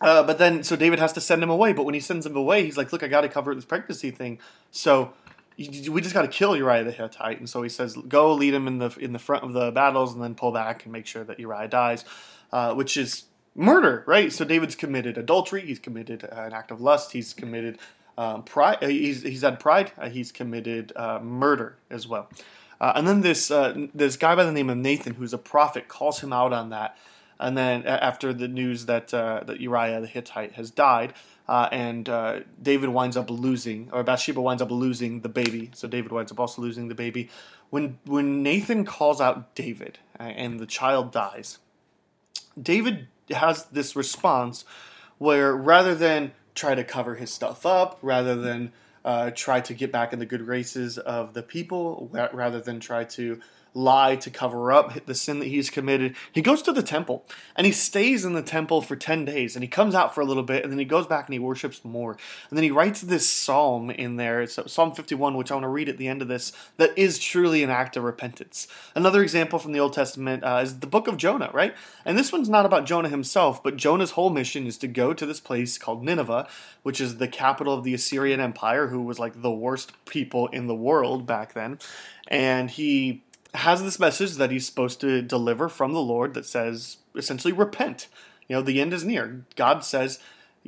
uh, 0.00 0.22
but 0.22 0.38
then 0.38 0.62
so 0.62 0.76
david 0.76 0.98
has 0.98 1.12
to 1.14 1.20
send 1.20 1.42
him 1.42 1.50
away. 1.50 1.72
But 1.72 1.84
when 1.84 1.94
he 1.94 2.00
sends 2.00 2.24
him 2.24 2.36
away 2.36 2.64
he's 2.64 2.76
like 2.76 2.92
look 2.92 3.02
i 3.02 3.08
gotta 3.08 3.28
cover 3.28 3.54
this 3.54 3.64
pregnancy 3.64 4.10
thing. 4.10 4.38
So 4.70 5.12
we 5.68 6.00
just 6.00 6.14
got 6.14 6.22
to 6.22 6.28
kill 6.28 6.56
Uriah 6.56 6.84
the 6.84 6.92
Hittite, 6.92 7.38
and 7.38 7.48
so 7.48 7.62
he 7.62 7.68
says, 7.68 7.96
"Go 7.96 8.32
lead 8.32 8.54
him 8.54 8.66
in 8.66 8.78
the 8.78 8.96
in 8.98 9.12
the 9.12 9.18
front 9.18 9.44
of 9.44 9.52
the 9.52 9.70
battles, 9.70 10.14
and 10.14 10.22
then 10.22 10.34
pull 10.34 10.52
back 10.52 10.84
and 10.84 10.92
make 10.92 11.06
sure 11.06 11.24
that 11.24 11.38
Uriah 11.38 11.68
dies," 11.68 12.04
uh, 12.52 12.74
which 12.74 12.96
is 12.96 13.24
murder, 13.54 14.02
right? 14.06 14.32
So 14.32 14.44
David's 14.44 14.74
committed 14.74 15.18
adultery, 15.18 15.60
he's 15.60 15.78
committed 15.78 16.24
uh, 16.24 16.28
an 16.42 16.52
act 16.52 16.70
of 16.70 16.80
lust, 16.80 17.12
he's 17.12 17.34
committed 17.34 17.78
um, 18.16 18.42
pride, 18.42 18.78
uh, 18.82 18.88
he's 18.88 19.22
he's 19.22 19.42
had 19.42 19.60
pride, 19.60 19.92
uh, 19.98 20.08
he's 20.08 20.32
committed 20.32 20.92
uh, 20.96 21.18
murder 21.20 21.76
as 21.90 22.08
well, 22.08 22.30
uh, 22.80 22.92
and 22.94 23.06
then 23.06 23.20
this 23.20 23.48
this 23.94 24.16
guy 24.16 24.34
by 24.34 24.44
the 24.44 24.52
name 24.52 24.70
of 24.70 24.78
Nathan, 24.78 25.14
who's 25.14 25.34
a 25.34 25.38
prophet, 25.38 25.88
calls 25.88 26.20
him 26.20 26.32
out 26.32 26.54
on 26.54 26.70
that, 26.70 26.96
and 27.38 27.56
then 27.56 27.84
after 27.86 28.32
the 28.32 28.48
news 28.48 28.86
that 28.86 29.08
that 29.08 29.60
Uriah 29.60 30.00
the 30.00 30.06
Hittite 30.06 30.52
has 30.52 30.70
died. 30.70 31.12
Uh, 31.48 31.68
and 31.72 32.08
uh, 32.08 32.40
David 32.62 32.90
winds 32.90 33.16
up 33.16 33.28
losing, 33.28 33.88
or 33.92 34.04
Bathsheba 34.04 34.40
winds 34.40 34.62
up 34.62 34.70
losing 34.70 35.20
the 35.22 35.28
baby. 35.28 35.70
So 35.74 35.88
David 35.88 36.12
winds 36.12 36.30
up 36.30 36.38
also 36.38 36.62
losing 36.62 36.88
the 36.88 36.94
baby. 36.94 37.28
When 37.70 37.98
when 38.04 38.42
Nathan 38.42 38.84
calls 38.84 39.20
out 39.20 39.54
David 39.54 39.98
uh, 40.18 40.24
and 40.24 40.60
the 40.60 40.66
child 40.66 41.10
dies, 41.10 41.58
David 42.60 43.08
has 43.30 43.64
this 43.66 43.96
response 43.96 44.64
where 45.18 45.54
rather 45.54 45.94
than 45.94 46.32
try 46.54 46.74
to 46.74 46.84
cover 46.84 47.16
his 47.16 47.32
stuff 47.32 47.66
up, 47.66 47.98
rather 48.02 48.34
than 48.34 48.72
uh, 49.04 49.30
try 49.30 49.60
to 49.60 49.74
get 49.74 49.90
back 49.90 50.12
in 50.12 50.18
the 50.18 50.26
good 50.26 50.44
graces 50.44 50.98
of 50.98 51.34
the 51.34 51.42
people, 51.42 52.10
rather 52.32 52.60
than 52.60 52.80
try 52.80 53.04
to 53.04 53.40
lie 53.74 54.16
to 54.16 54.30
cover 54.30 54.72
up 54.72 55.06
the 55.06 55.14
sin 55.14 55.38
that 55.38 55.46
he's 55.48 55.70
committed. 55.70 56.16
He 56.32 56.42
goes 56.42 56.62
to 56.62 56.72
the 56.72 56.82
temple 56.82 57.24
and 57.56 57.66
he 57.66 57.72
stays 57.72 58.24
in 58.24 58.32
the 58.32 58.42
temple 58.42 58.82
for 58.82 58.96
10 58.96 59.24
days 59.24 59.54
and 59.54 59.62
he 59.62 59.68
comes 59.68 59.94
out 59.94 60.14
for 60.14 60.20
a 60.20 60.24
little 60.24 60.42
bit 60.42 60.62
and 60.62 60.72
then 60.72 60.78
he 60.78 60.84
goes 60.84 61.06
back 61.06 61.26
and 61.26 61.32
he 61.32 61.38
worships 61.38 61.84
more. 61.84 62.12
And 62.48 62.56
then 62.56 62.64
he 62.64 62.70
writes 62.70 63.00
this 63.00 63.28
psalm 63.28 63.90
in 63.90 64.16
there. 64.16 64.42
It's 64.42 64.58
Psalm 64.66 64.92
51, 64.92 65.36
which 65.36 65.50
I 65.50 65.54
want 65.54 65.64
to 65.64 65.68
read 65.68 65.88
at 65.88 65.98
the 65.98 66.08
end 66.08 66.22
of 66.22 66.28
this, 66.28 66.52
that 66.76 66.96
is 66.96 67.18
truly 67.18 67.62
an 67.62 67.70
act 67.70 67.96
of 67.96 68.04
repentance. 68.04 68.66
Another 68.94 69.22
example 69.22 69.58
from 69.58 69.72
the 69.72 69.80
Old 69.80 69.92
Testament 69.92 70.42
uh, 70.42 70.60
is 70.62 70.80
the 70.80 70.86
book 70.86 71.06
of 71.06 71.16
Jonah, 71.16 71.50
right? 71.52 71.74
And 72.04 72.18
this 72.18 72.32
one's 72.32 72.48
not 72.48 72.66
about 72.66 72.86
Jonah 72.86 73.08
himself, 73.08 73.62
but 73.62 73.76
Jonah's 73.76 74.12
whole 74.12 74.30
mission 74.30 74.66
is 74.66 74.78
to 74.78 74.88
go 74.88 75.14
to 75.14 75.26
this 75.26 75.40
place 75.40 75.78
called 75.78 76.02
Nineveh, 76.02 76.48
which 76.82 77.00
is 77.00 77.18
the 77.18 77.28
capital 77.28 77.74
of 77.74 77.84
the 77.84 77.94
Assyrian 77.94 78.40
Empire, 78.40 78.88
who 78.88 79.02
was 79.02 79.18
like 79.18 79.42
the 79.42 79.50
worst 79.50 79.92
people 80.06 80.48
in 80.48 80.66
the 80.66 80.74
world 80.74 81.26
back 81.26 81.52
then. 81.54 81.78
And 82.28 82.70
he 82.70 83.22
has 83.54 83.82
this 83.82 83.98
message 83.98 84.34
that 84.34 84.50
he's 84.50 84.66
supposed 84.66 85.00
to 85.00 85.22
deliver 85.22 85.68
from 85.68 85.92
the 85.92 86.00
Lord 86.00 86.34
that 86.34 86.46
says 86.46 86.98
essentially 87.14 87.52
repent. 87.52 88.08
You 88.48 88.56
know, 88.56 88.62
the 88.62 88.80
end 88.80 88.92
is 88.92 89.04
near. 89.04 89.44
God 89.56 89.84
says, 89.84 90.18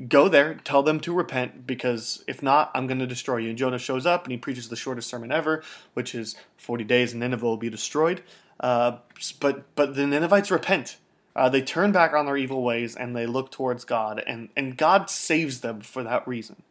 go 0.08 0.28
there, 0.28 0.54
tell 0.54 0.82
them 0.82 1.00
to 1.00 1.12
repent, 1.12 1.66
because 1.66 2.24
if 2.26 2.42
not, 2.42 2.70
I'm 2.74 2.86
going 2.86 2.98
to 2.98 3.06
destroy 3.06 3.38
you. 3.38 3.50
And 3.50 3.58
Jonah 3.58 3.78
shows 3.78 4.06
up 4.06 4.24
and 4.24 4.32
he 4.32 4.38
preaches 4.38 4.68
the 4.68 4.76
shortest 4.76 5.08
sermon 5.08 5.32
ever, 5.32 5.62
which 5.94 6.14
is 6.14 6.36
40 6.56 6.84
days 6.84 7.12
and 7.12 7.20
Nineveh 7.20 7.44
will 7.44 7.56
be 7.56 7.70
destroyed. 7.70 8.22
Uh, 8.60 8.98
but 9.40 9.74
but 9.74 9.94
the 9.94 10.06
Ninevites 10.06 10.50
repent. 10.50 10.96
Uh, 11.34 11.48
they 11.48 11.62
turn 11.62 11.92
back 11.92 12.12
on 12.12 12.26
their 12.26 12.36
evil 12.36 12.62
ways 12.62 12.94
and 12.94 13.16
they 13.16 13.26
look 13.26 13.50
towards 13.50 13.84
God, 13.84 14.22
and, 14.26 14.50
and 14.54 14.76
God 14.76 15.08
saves 15.08 15.60
them 15.60 15.80
for 15.80 16.02
that 16.02 16.28
reason. 16.28 16.62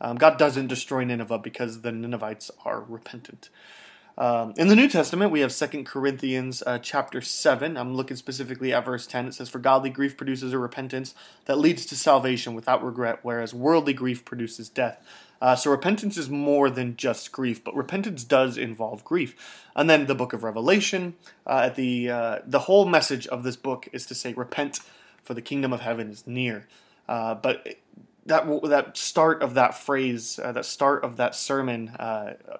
Um, 0.00 0.16
God 0.16 0.36
doesn't 0.36 0.66
destroy 0.66 1.04
Nineveh 1.04 1.38
because 1.38 1.80
the 1.80 1.92
Ninevites 1.92 2.50
are 2.64 2.82
repentant. 2.82 3.48
Um, 4.18 4.52
in 4.58 4.68
the 4.68 4.76
New 4.76 4.88
Testament, 4.88 5.32
we 5.32 5.40
have 5.40 5.54
2 5.54 5.84
Corinthians 5.84 6.62
uh, 6.66 6.78
chapter 6.78 7.20
7. 7.22 7.76
I'm 7.78 7.94
looking 7.94 8.16
specifically 8.16 8.72
at 8.72 8.84
verse 8.84 9.06
10. 9.06 9.28
It 9.28 9.34
says, 9.34 9.48
For 9.48 9.58
godly 9.58 9.88
grief 9.88 10.16
produces 10.16 10.52
a 10.52 10.58
repentance 10.58 11.14
that 11.46 11.58
leads 11.58 11.86
to 11.86 11.96
salvation 11.96 12.54
without 12.54 12.84
regret, 12.84 13.20
whereas 13.22 13.54
worldly 13.54 13.94
grief 13.94 14.24
produces 14.24 14.68
death. 14.68 15.02
Uh, 15.40 15.56
so 15.56 15.70
repentance 15.70 16.16
is 16.16 16.28
more 16.28 16.70
than 16.70 16.96
just 16.96 17.32
grief, 17.32 17.64
but 17.64 17.74
repentance 17.74 18.22
does 18.22 18.58
involve 18.58 19.02
grief. 19.02 19.34
And 19.74 19.88
then 19.88 20.06
the 20.06 20.14
book 20.14 20.32
of 20.32 20.44
Revelation, 20.44 21.14
uh, 21.46 21.70
the, 21.70 22.10
uh, 22.10 22.38
the 22.46 22.60
whole 22.60 22.84
message 22.84 23.26
of 23.26 23.42
this 23.42 23.56
book 23.56 23.88
is 23.92 24.06
to 24.06 24.14
say, 24.14 24.34
Repent, 24.34 24.80
for 25.22 25.34
the 25.34 25.42
kingdom 25.42 25.72
of 25.72 25.80
heaven 25.80 26.10
is 26.10 26.26
near. 26.26 26.68
Uh, 27.08 27.34
but 27.34 27.76
that 28.26 28.46
that 28.64 28.96
start 28.96 29.42
of 29.42 29.54
that 29.54 29.74
phrase, 29.74 30.38
uh, 30.38 30.52
that 30.52 30.64
start 30.64 31.02
of 31.02 31.16
that 31.16 31.34
sermon 31.34 31.96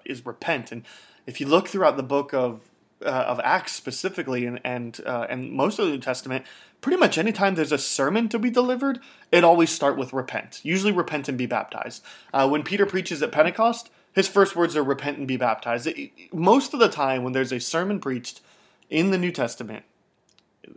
is 0.03 0.25
repent. 0.25 0.71
And 0.71 0.83
if 1.25 1.39
you 1.39 1.47
look 1.47 1.67
throughout 1.67 1.97
the 1.97 2.03
book 2.03 2.33
of 2.33 2.61
uh, 3.05 3.09
of 3.09 3.39
Acts 3.43 3.73
specifically, 3.73 4.45
and 4.45 4.59
and 4.63 4.99
uh, 5.05 5.27
and 5.29 5.51
most 5.51 5.79
of 5.79 5.85
the 5.85 5.91
New 5.91 5.99
Testament, 5.99 6.45
pretty 6.81 6.97
much 6.97 7.17
anytime 7.17 7.55
there's 7.55 7.71
a 7.71 7.77
sermon 7.77 8.29
to 8.29 8.39
be 8.39 8.49
delivered, 8.49 8.99
it 9.31 9.43
always 9.43 9.69
start 9.69 9.97
with 9.97 10.13
repent. 10.13 10.61
Usually, 10.63 10.91
repent 10.91 11.27
and 11.27 11.37
be 11.37 11.45
baptized. 11.45 12.03
Uh, 12.33 12.47
when 12.47 12.63
Peter 12.63 12.85
preaches 12.85 13.21
at 13.21 13.31
Pentecost, 13.31 13.89
his 14.13 14.27
first 14.27 14.55
words 14.55 14.75
are 14.75 14.83
repent 14.83 15.17
and 15.17 15.27
be 15.27 15.37
baptized. 15.37 15.87
It, 15.87 16.11
most 16.33 16.73
of 16.73 16.79
the 16.79 16.89
time, 16.89 17.23
when 17.23 17.33
there's 17.33 17.51
a 17.51 17.59
sermon 17.59 17.99
preached 17.99 18.41
in 18.89 19.11
the 19.11 19.17
New 19.17 19.31
Testament, 19.31 19.85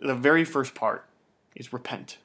the 0.03 0.15
very 0.15 0.45
first 0.45 0.75
part 0.75 1.05
is 1.55 1.73
repent. 1.73 2.19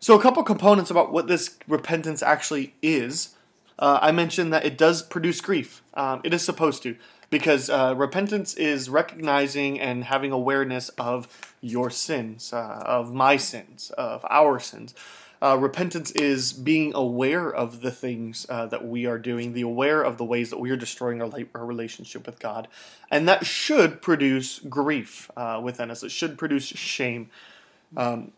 So, 0.00 0.18
a 0.18 0.22
couple 0.22 0.42
components 0.44 0.90
about 0.90 1.12
what 1.12 1.26
this 1.26 1.58
repentance 1.66 2.22
actually 2.22 2.74
is. 2.82 3.34
Uh, 3.80 3.98
I 4.02 4.10
mentioned 4.10 4.52
that 4.52 4.64
it 4.64 4.76
does 4.76 5.02
produce 5.02 5.40
grief. 5.40 5.82
Um, 5.94 6.20
it 6.24 6.34
is 6.34 6.44
supposed 6.44 6.82
to 6.82 6.96
because 7.30 7.68
uh, 7.68 7.94
repentance 7.96 8.54
is 8.54 8.88
recognizing 8.88 9.78
and 9.78 10.04
having 10.04 10.32
awareness 10.32 10.88
of 10.90 11.28
your 11.60 11.90
sins, 11.90 12.52
uh, 12.52 12.82
of 12.84 13.12
my 13.12 13.36
sins, 13.36 13.90
of 13.98 14.24
our 14.30 14.58
sins. 14.58 14.94
Uh, 15.40 15.56
repentance 15.56 16.10
is 16.12 16.52
being 16.52 16.92
aware 16.94 17.48
of 17.48 17.80
the 17.80 17.92
things 17.92 18.44
uh, 18.48 18.66
that 18.66 18.84
we 18.84 19.06
are 19.06 19.18
doing, 19.18 19.52
the 19.52 19.62
aware 19.62 20.02
of 20.02 20.18
the 20.18 20.24
ways 20.24 20.50
that 20.50 20.58
we 20.58 20.70
are 20.70 20.76
destroying 20.76 21.22
our, 21.22 21.30
our 21.54 21.64
relationship 21.64 22.26
with 22.26 22.40
God, 22.40 22.66
and 23.08 23.28
that 23.28 23.46
should 23.46 24.02
produce 24.02 24.58
grief 24.58 25.30
uh, 25.36 25.60
within 25.62 25.92
us. 25.92 26.02
It 26.02 26.10
should 26.10 26.38
produce 26.38 26.64
shame 26.64 27.30
um, 27.96 28.32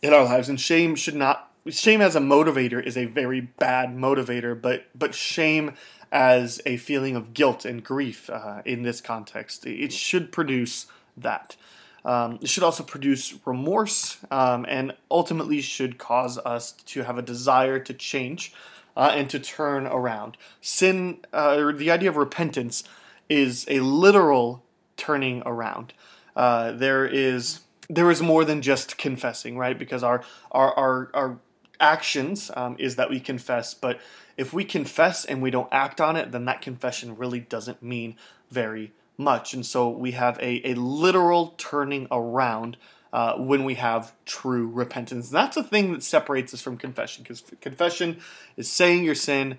in 0.00 0.12
our 0.12 0.24
lives, 0.24 0.48
and 0.48 0.60
shame 0.60 0.94
should 0.94 1.16
not. 1.16 1.50
Shame 1.70 2.02
as 2.02 2.14
a 2.14 2.20
motivator 2.20 2.84
is 2.84 2.96
a 2.96 3.06
very 3.06 3.40
bad 3.40 3.96
motivator, 3.96 4.60
but 4.60 4.84
but 4.94 5.14
shame 5.14 5.72
as 6.14 6.62
a 6.64 6.76
feeling 6.76 7.16
of 7.16 7.34
guilt 7.34 7.64
and 7.64 7.82
grief 7.82 8.30
uh, 8.30 8.62
in 8.64 8.84
this 8.84 9.00
context. 9.00 9.66
It 9.66 9.92
should 9.92 10.30
produce 10.30 10.86
that. 11.16 11.56
Um, 12.04 12.38
it 12.40 12.48
should 12.48 12.62
also 12.62 12.84
produce 12.84 13.34
remorse 13.44 14.18
um, 14.30 14.64
and 14.68 14.94
ultimately 15.10 15.60
should 15.60 15.98
cause 15.98 16.38
us 16.38 16.72
to 16.72 17.02
have 17.02 17.18
a 17.18 17.22
desire 17.22 17.80
to 17.80 17.92
change 17.92 18.54
uh, 18.96 19.10
and 19.12 19.28
to 19.30 19.40
turn 19.40 19.86
around. 19.86 20.36
Sin, 20.60 21.18
uh, 21.32 21.72
the 21.72 21.90
idea 21.90 22.10
of 22.10 22.16
repentance, 22.16 22.84
is 23.28 23.64
a 23.68 23.80
literal 23.80 24.62
turning 24.96 25.42
around. 25.44 25.94
Uh, 26.36 26.70
there 26.72 27.06
is 27.06 27.60
there 27.88 28.10
is 28.10 28.22
more 28.22 28.44
than 28.44 28.62
just 28.62 28.96
confessing, 28.96 29.58
right? 29.58 29.78
Because 29.78 30.04
our 30.04 30.22
our 30.52 30.78
our, 30.78 31.10
our 31.14 31.38
actions 31.84 32.50
um, 32.56 32.76
is 32.78 32.96
that 32.96 33.10
we 33.10 33.20
confess, 33.20 33.74
but 33.74 34.00
if 34.36 34.52
we 34.52 34.64
confess 34.64 35.24
and 35.24 35.42
we 35.42 35.50
don't 35.50 35.68
act 35.70 36.00
on 36.00 36.16
it, 36.16 36.32
then 36.32 36.44
that 36.46 36.60
confession 36.62 37.16
really 37.16 37.40
doesn't 37.40 37.82
mean 37.82 38.16
very 38.50 38.92
much. 39.16 39.54
And 39.54 39.64
so 39.64 39.88
we 40.04 40.12
have 40.12 40.36
a, 40.38 40.70
a 40.70 40.74
literal 40.74 41.54
turning 41.56 42.08
around 42.10 42.76
uh, 43.12 43.34
when 43.36 43.62
we 43.64 43.74
have 43.74 44.12
true 44.24 44.66
repentance. 44.66 45.28
And 45.28 45.36
that's 45.36 45.54
the 45.54 45.62
thing 45.62 45.92
that 45.92 46.02
separates 46.02 46.52
us 46.54 46.62
from 46.62 46.76
confession, 46.76 47.22
because 47.22 47.44
confession 47.60 48.18
is 48.56 48.68
saying 48.68 49.04
your 49.04 49.14
sin, 49.14 49.58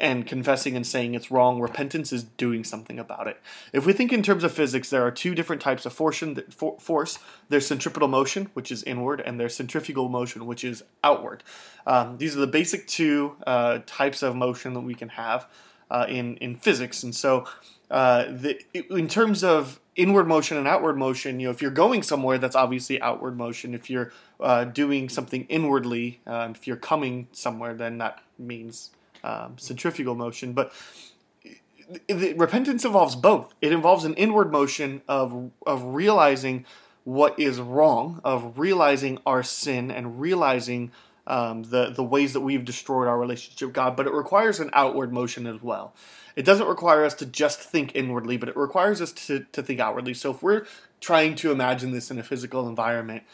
and 0.00 0.26
confessing 0.26 0.76
and 0.76 0.86
saying 0.86 1.14
it's 1.14 1.30
wrong. 1.30 1.60
Repentance 1.60 2.12
is 2.12 2.22
doing 2.22 2.62
something 2.62 2.98
about 2.98 3.26
it. 3.26 3.40
If 3.72 3.84
we 3.84 3.92
think 3.92 4.12
in 4.12 4.22
terms 4.22 4.44
of 4.44 4.52
physics, 4.52 4.90
there 4.90 5.02
are 5.02 5.10
two 5.10 5.34
different 5.34 5.60
types 5.60 5.84
of 5.86 5.92
force. 5.92 7.18
There's 7.48 7.66
centripetal 7.66 8.08
motion, 8.08 8.50
which 8.54 8.70
is 8.70 8.84
inward, 8.84 9.20
and 9.20 9.40
there's 9.40 9.56
centrifugal 9.56 10.08
motion, 10.08 10.46
which 10.46 10.62
is 10.62 10.84
outward. 11.02 11.42
Um, 11.86 12.18
these 12.18 12.36
are 12.36 12.40
the 12.40 12.46
basic 12.46 12.86
two 12.86 13.36
uh, 13.46 13.80
types 13.86 14.22
of 14.22 14.36
motion 14.36 14.74
that 14.74 14.80
we 14.80 14.94
can 14.94 15.10
have 15.10 15.48
uh, 15.90 16.06
in 16.08 16.36
in 16.36 16.56
physics. 16.56 17.02
And 17.02 17.14
so, 17.14 17.46
uh, 17.90 18.24
the, 18.30 18.60
in 18.74 19.08
terms 19.08 19.42
of 19.42 19.80
inward 19.96 20.28
motion 20.28 20.56
and 20.56 20.68
outward 20.68 20.96
motion, 20.96 21.40
you 21.40 21.48
know, 21.48 21.50
if 21.50 21.60
you're 21.60 21.72
going 21.72 22.04
somewhere, 22.04 22.38
that's 22.38 22.54
obviously 22.54 23.00
outward 23.02 23.36
motion. 23.36 23.74
If 23.74 23.90
you're 23.90 24.12
uh, 24.38 24.64
doing 24.64 25.08
something 25.08 25.44
inwardly, 25.48 26.20
uh, 26.24 26.48
if 26.52 26.68
you're 26.68 26.76
coming 26.76 27.26
somewhere, 27.32 27.74
then 27.74 27.98
that 27.98 28.22
means 28.38 28.90
um, 29.24 29.58
centrifugal 29.58 30.14
motion, 30.14 30.52
but 30.52 30.72
repentance 32.08 32.84
involves 32.84 33.16
both. 33.16 33.54
It 33.60 33.72
involves 33.72 34.04
an 34.04 34.14
inward 34.14 34.52
motion 34.52 35.02
of 35.08 35.50
of 35.66 35.82
realizing 35.84 36.66
what 37.04 37.38
is 37.38 37.60
wrong, 37.60 38.20
of 38.24 38.58
realizing 38.58 39.18
our 39.24 39.42
sin, 39.42 39.90
and 39.90 40.20
realizing 40.20 40.92
um, 41.26 41.62
the 41.64 41.90
the 41.90 42.04
ways 42.04 42.32
that 42.32 42.40
we've 42.40 42.64
destroyed 42.64 43.08
our 43.08 43.18
relationship 43.18 43.68
with 43.68 43.74
God, 43.74 43.96
but 43.96 44.06
it 44.06 44.12
requires 44.12 44.60
an 44.60 44.70
outward 44.72 45.12
motion 45.12 45.46
as 45.46 45.62
well. 45.62 45.94
It 46.36 46.44
doesn't 46.44 46.68
require 46.68 47.04
us 47.04 47.14
to 47.14 47.26
just 47.26 47.58
think 47.58 47.96
inwardly, 47.96 48.36
but 48.36 48.48
it 48.48 48.56
requires 48.56 49.00
us 49.00 49.10
to, 49.26 49.44
to 49.50 49.60
think 49.60 49.80
outwardly. 49.80 50.14
So 50.14 50.30
if 50.30 50.40
we're 50.40 50.66
trying 51.00 51.34
to 51.36 51.50
imagine 51.50 51.90
this 51.90 52.12
in 52.12 52.18
a 52.18 52.22
physical 52.22 52.68
environment, 52.68 53.24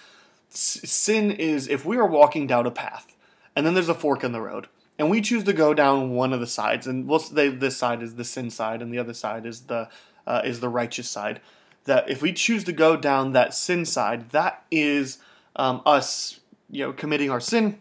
sin 0.49 1.31
is 1.31 1.69
if 1.69 1.85
we 1.85 1.99
are 1.99 2.07
walking 2.07 2.47
down 2.47 2.67
a 2.67 2.71
path 2.71 3.15
and 3.55 3.67
then 3.67 3.75
there's 3.75 3.91
a 3.91 3.95
fork 3.95 4.25
in 4.25 4.33
the 4.33 4.41
road 4.41 4.69
and 4.99 5.11
we 5.11 5.21
choose 5.21 5.45
to 5.45 5.53
go 5.53 5.75
down 5.75 6.11
one 6.11 6.33
of 6.33 6.41
the 6.41 6.47
sides 6.47 6.87
and 6.87 7.09
we'll 7.09 7.19
this 7.19 7.77
side 7.77 8.03
is 8.03 8.15
the 8.15 8.25
sin 8.25 8.51
side 8.51 8.83
and 8.83 8.93
the 8.93 8.99
other 8.99 9.15
side 9.15 9.47
is 9.47 9.63
the 9.63 9.89
uh, 10.27 10.43
is 10.45 10.61
the 10.61 10.69
righteous 10.69 11.09
side 11.09 11.41
that 11.85 12.09
if 12.09 12.23
we 12.23 12.33
choose 12.33 12.65
to 12.65 12.73
go 12.73 12.97
down 12.97 13.33
that 13.33 13.55
sin 13.55 13.85
side 13.85 14.31
that 14.31 14.65
is 14.71 15.19
um, 15.57 15.83
us 15.85 16.41
you 16.71 16.85
know 16.85 16.93
committing 16.93 17.31
our 17.31 17.41
sin 17.41 17.79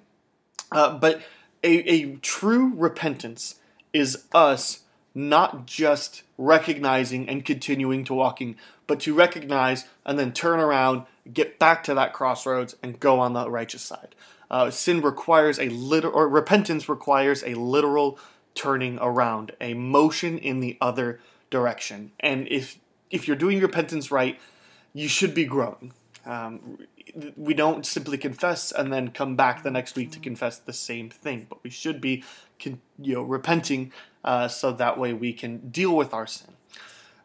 uh, 0.72 0.98
but 0.98 1.22
a, 1.64 1.90
a 1.90 2.16
true 2.18 2.74
repentance 2.76 3.56
is 3.94 4.26
us 4.34 4.82
not 5.16 5.66
just 5.66 6.24
recognizing 6.38 7.30
and 7.30 7.46
continuing 7.46 8.04
to 8.06 8.14
walking, 8.14 8.56
but 8.88 9.00
to 9.02 9.14
recognize 9.14 9.86
and 10.06 10.18
then 10.18 10.32
turn 10.32 10.60
around, 10.60 11.04
get 11.32 11.60
back 11.60 11.84
to 11.84 11.94
that 11.94 12.14
crossroads, 12.14 12.76
and 12.82 13.00
go 13.00 13.20
on 13.20 13.34
the 13.34 13.50
righteous 13.50 13.84
side. 13.84 14.16
Uh, 14.54 14.70
sin 14.70 15.02
requires 15.02 15.58
a 15.58 15.68
literal, 15.70 16.14
or 16.14 16.30
repentance 16.30 16.88
requires 16.88 17.44
a 17.44 17.56
literal 17.56 18.20
turning 18.54 19.00
around, 19.02 19.52
a 19.60 19.74
motion 19.74 20.38
in 20.38 20.60
the 20.60 20.78
other 20.80 21.20
direction. 21.50 22.12
And 22.20 22.48
if 22.48 22.78
if 23.10 23.28
you're 23.28 23.36
doing 23.46 23.60
repentance 23.60 24.12
right, 24.12 24.40
you 24.94 25.08
should 25.08 25.34
be 25.34 25.46
growing. 25.46 25.92
Um, 26.24 26.78
we 27.36 27.56
don't 27.56 27.84
simply 27.84 28.20
confess 28.20 28.72
and 28.72 28.94
then 28.94 29.10
come 29.10 29.36
back 29.36 29.64
the 29.64 29.72
next 29.72 29.96
week 29.96 30.12
to 30.12 30.20
confess 30.20 30.60
the 30.60 30.72
same 30.72 31.10
thing, 31.10 31.48
but 31.50 31.64
we 31.64 31.72
should 31.72 32.00
be, 32.00 32.24
you 32.64 33.16
know, 33.16 33.24
repenting 33.24 33.92
uh, 34.24 34.48
so 34.48 34.72
that 34.72 35.00
way 35.00 35.14
we 35.14 35.34
can 35.34 35.70
deal 35.72 35.96
with 35.96 36.14
our 36.14 36.28
sin. 36.28 36.54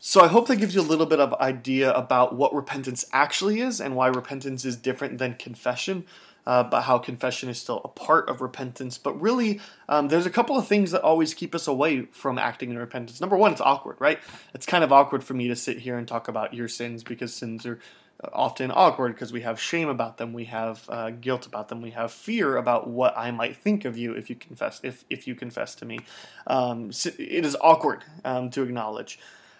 So 0.00 0.22
I 0.22 0.28
hope 0.28 0.46
that 0.46 0.56
gives 0.56 0.74
you 0.74 0.80
a 0.80 0.90
little 0.92 1.06
bit 1.06 1.20
of 1.20 1.34
idea 1.34 1.92
about 1.92 2.34
what 2.34 2.54
repentance 2.54 3.04
actually 3.12 3.60
is 3.60 3.80
and 3.80 3.96
why 3.96 4.06
repentance 4.06 4.64
is 4.64 4.76
different 4.76 5.18
than 5.18 5.34
confession. 5.34 6.06
Uh, 6.48 6.62
but 6.62 6.80
how 6.80 6.96
confession 6.96 7.50
is 7.50 7.60
still 7.60 7.82
a 7.84 7.88
part 7.88 8.26
of 8.30 8.40
repentance. 8.40 8.96
But 8.96 9.20
really, 9.20 9.60
um, 9.86 10.08
there's 10.08 10.24
a 10.24 10.30
couple 10.30 10.56
of 10.56 10.66
things 10.66 10.92
that 10.92 11.02
always 11.02 11.34
keep 11.34 11.54
us 11.54 11.68
away 11.68 12.06
from 12.06 12.38
acting 12.38 12.70
in 12.70 12.78
repentance. 12.78 13.20
Number 13.20 13.36
one, 13.36 13.52
it's 13.52 13.60
awkward, 13.60 13.96
right? 13.98 14.18
It's 14.54 14.64
kind 14.64 14.82
of 14.82 14.90
awkward 14.90 15.22
for 15.22 15.34
me 15.34 15.48
to 15.48 15.54
sit 15.54 15.80
here 15.80 15.98
and 15.98 16.08
talk 16.08 16.26
about 16.26 16.54
your 16.54 16.66
sins 16.66 17.04
because 17.04 17.34
sins 17.34 17.66
are 17.66 17.78
often 18.32 18.70
awkward 18.74 19.14
because 19.14 19.30
we 19.30 19.42
have 19.42 19.60
shame 19.60 19.90
about 19.90 20.16
them, 20.16 20.32
we 20.32 20.46
have 20.46 20.88
uh, 20.88 21.10
guilt 21.10 21.44
about 21.46 21.68
them, 21.68 21.82
we 21.82 21.90
have 21.90 22.10
fear 22.10 22.56
about 22.56 22.88
what 22.88 23.12
I 23.14 23.30
might 23.30 23.54
think 23.54 23.84
of 23.84 23.98
you 23.98 24.12
if 24.14 24.30
you 24.30 24.36
confess 24.36 24.80
if 24.82 25.04
if 25.10 25.26
you 25.26 25.34
confess 25.34 25.74
to 25.74 25.84
me. 25.84 25.98
Um, 26.46 26.92
it 27.18 27.44
is 27.44 27.58
awkward 27.60 28.04
um, 28.24 28.48
to 28.50 28.62
acknowledge. 28.62 29.18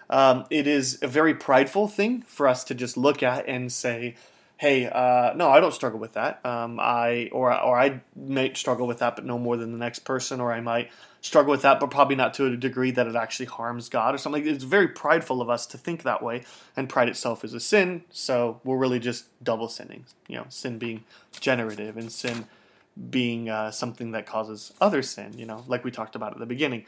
Um, 0.09 0.45
it 0.49 0.65
is 0.65 0.97
a 1.03 1.07
very 1.07 1.35
prideful 1.35 1.87
thing 1.87 2.23
for 2.23 2.47
us 2.47 2.63
to 2.63 2.73
just 2.73 2.97
look 2.97 3.21
at 3.21 3.47
and 3.47 3.71
say, 3.71 4.15
"Hey, 4.59 4.87
uh, 4.87 5.33
no, 5.33 5.49
I 5.49 5.59
don't 5.59 5.73
struggle 5.73 5.99
with 5.99 6.13
that. 6.13 6.45
Um, 6.45 6.79
I 6.79 7.29
or 7.31 7.49
or 7.51 7.79
I 7.79 8.01
might 8.15 8.57
struggle 8.57 8.87
with 8.87 8.99
that, 8.99 9.15
but 9.15 9.25
no 9.25 9.39
more 9.39 9.57
than 9.57 9.71
the 9.71 9.77
next 9.77 9.99
person, 9.99 10.39
or 10.39 10.53
I 10.53 10.61
might." 10.61 10.91
struggle 11.21 11.51
with 11.51 11.61
that, 11.63 11.79
but 11.79 11.91
probably 11.91 12.15
not 12.15 12.33
to 12.35 12.45
a 12.45 12.55
degree 12.55 12.91
that 12.91 13.07
it 13.07 13.15
actually 13.15 13.45
harms 13.47 13.89
God 13.89 14.15
or 14.15 14.17
something. 14.17 14.47
It's 14.47 14.63
very 14.63 14.87
prideful 14.87 15.41
of 15.41 15.49
us 15.49 15.65
to 15.67 15.77
think 15.77 16.03
that 16.03 16.23
way, 16.23 16.43
and 16.77 16.87
pride 16.87 17.09
itself 17.09 17.43
is 17.43 17.53
a 17.53 17.59
sin. 17.59 18.03
So 18.09 18.61
we're 18.63 18.77
really 18.77 18.99
just 18.99 19.25
double 19.43 19.67
sinning. 19.67 20.05
You 20.27 20.37
know, 20.37 20.45
sin 20.49 20.77
being 20.77 21.03
generative 21.39 21.97
and 21.97 22.11
sin 22.11 22.45
being 23.09 23.49
uh, 23.49 23.71
something 23.71 24.11
that 24.11 24.25
causes 24.25 24.73
other 24.79 25.01
sin. 25.01 25.37
You 25.37 25.45
know, 25.45 25.63
like 25.67 25.83
we 25.83 25.91
talked 25.91 26.15
about 26.15 26.33
at 26.33 26.39
the 26.39 26.45
beginning. 26.45 26.85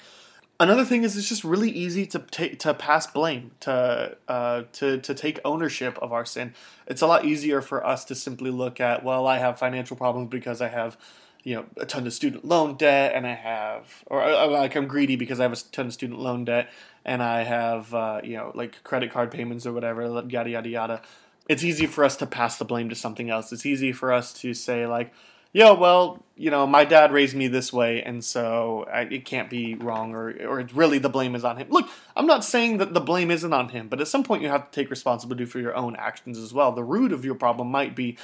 Another 0.61 0.85
thing 0.85 1.03
is 1.03 1.17
it's 1.17 1.27
just 1.27 1.43
really 1.43 1.71
easy 1.71 2.05
to 2.05 2.19
take 2.19 2.59
to 2.59 2.75
pass 2.75 3.07
blame 3.07 3.49
to 3.61 4.15
uh, 4.27 4.61
to 4.73 4.99
to 4.99 5.15
take 5.15 5.39
ownership 5.43 5.97
of 5.99 6.13
our 6.13 6.23
sin. 6.23 6.53
It's 6.85 7.01
a 7.01 7.07
lot 7.07 7.25
easier 7.25 7.63
for 7.63 7.83
us 7.83 8.05
to 8.05 8.13
simply 8.13 8.51
look 8.51 8.79
at 8.79 9.03
well, 9.03 9.25
I 9.25 9.39
have 9.39 9.57
financial 9.57 9.97
problems 9.97 10.29
because 10.29 10.61
I 10.61 10.67
have 10.67 10.97
you 11.43 11.55
know 11.55 11.65
a 11.77 11.87
ton 11.87 12.05
of 12.05 12.13
student 12.13 12.45
loan 12.45 12.77
debt 12.77 13.13
and 13.15 13.25
I 13.25 13.33
have 13.33 14.03
or 14.05 14.21
uh, 14.21 14.47
like 14.49 14.75
I'm 14.75 14.85
greedy 14.85 15.15
because 15.15 15.39
I 15.39 15.43
have 15.43 15.53
a 15.53 15.57
ton 15.71 15.87
of 15.87 15.93
student 15.93 16.19
loan 16.19 16.45
debt 16.45 16.69
and 17.03 17.23
I 17.23 17.41
have 17.41 17.91
uh, 17.95 18.21
you 18.23 18.37
know 18.37 18.51
like 18.53 18.83
credit 18.83 19.11
card 19.11 19.31
payments 19.31 19.65
or 19.65 19.73
whatever 19.73 20.03
yada 20.29 20.51
yada 20.51 20.69
yada. 20.69 21.01
It's 21.49 21.63
easy 21.63 21.87
for 21.87 22.03
us 22.03 22.15
to 22.17 22.27
pass 22.27 22.59
the 22.59 22.65
blame 22.65 22.87
to 22.89 22.95
something 22.95 23.31
else. 23.31 23.51
It's 23.51 23.65
easy 23.65 23.93
for 23.93 24.13
us 24.13 24.31
to 24.41 24.53
say 24.53 24.85
like, 24.85 25.11
yeah, 25.53 25.71
well, 25.71 26.23
you 26.35 26.49
know, 26.49 26.65
my 26.65 26.85
dad 26.85 27.11
raised 27.11 27.35
me 27.35 27.47
this 27.47 27.71
way, 27.71 28.01
and 28.01 28.23
so 28.23 28.85
I, 28.91 29.01
it 29.01 29.25
can't 29.25 29.49
be 29.49 29.75
wrong, 29.75 30.15
or 30.15 30.31
or 30.47 30.65
really 30.73 30.97
the 30.97 31.09
blame 31.09 31.35
is 31.35 31.43
on 31.43 31.57
him. 31.57 31.67
Look, 31.69 31.89
I'm 32.15 32.25
not 32.25 32.43
saying 32.43 32.77
that 32.77 32.93
the 32.93 33.01
blame 33.01 33.29
isn't 33.29 33.53
on 33.53 33.69
him, 33.69 33.87
but 33.87 34.01
at 34.01 34.07
some 34.07 34.23
point 34.23 34.41
you 34.41 34.49
have 34.49 34.71
to 34.71 34.75
take 34.75 34.89
responsibility 34.89 35.45
for 35.45 35.59
your 35.59 35.75
own 35.75 35.95
actions 35.97 36.37
as 36.37 36.53
well. 36.53 36.71
The 36.71 36.83
root 36.83 37.11
of 37.11 37.25
your 37.25 37.35
problem 37.35 37.69
might 37.69 37.95
be 37.95 38.17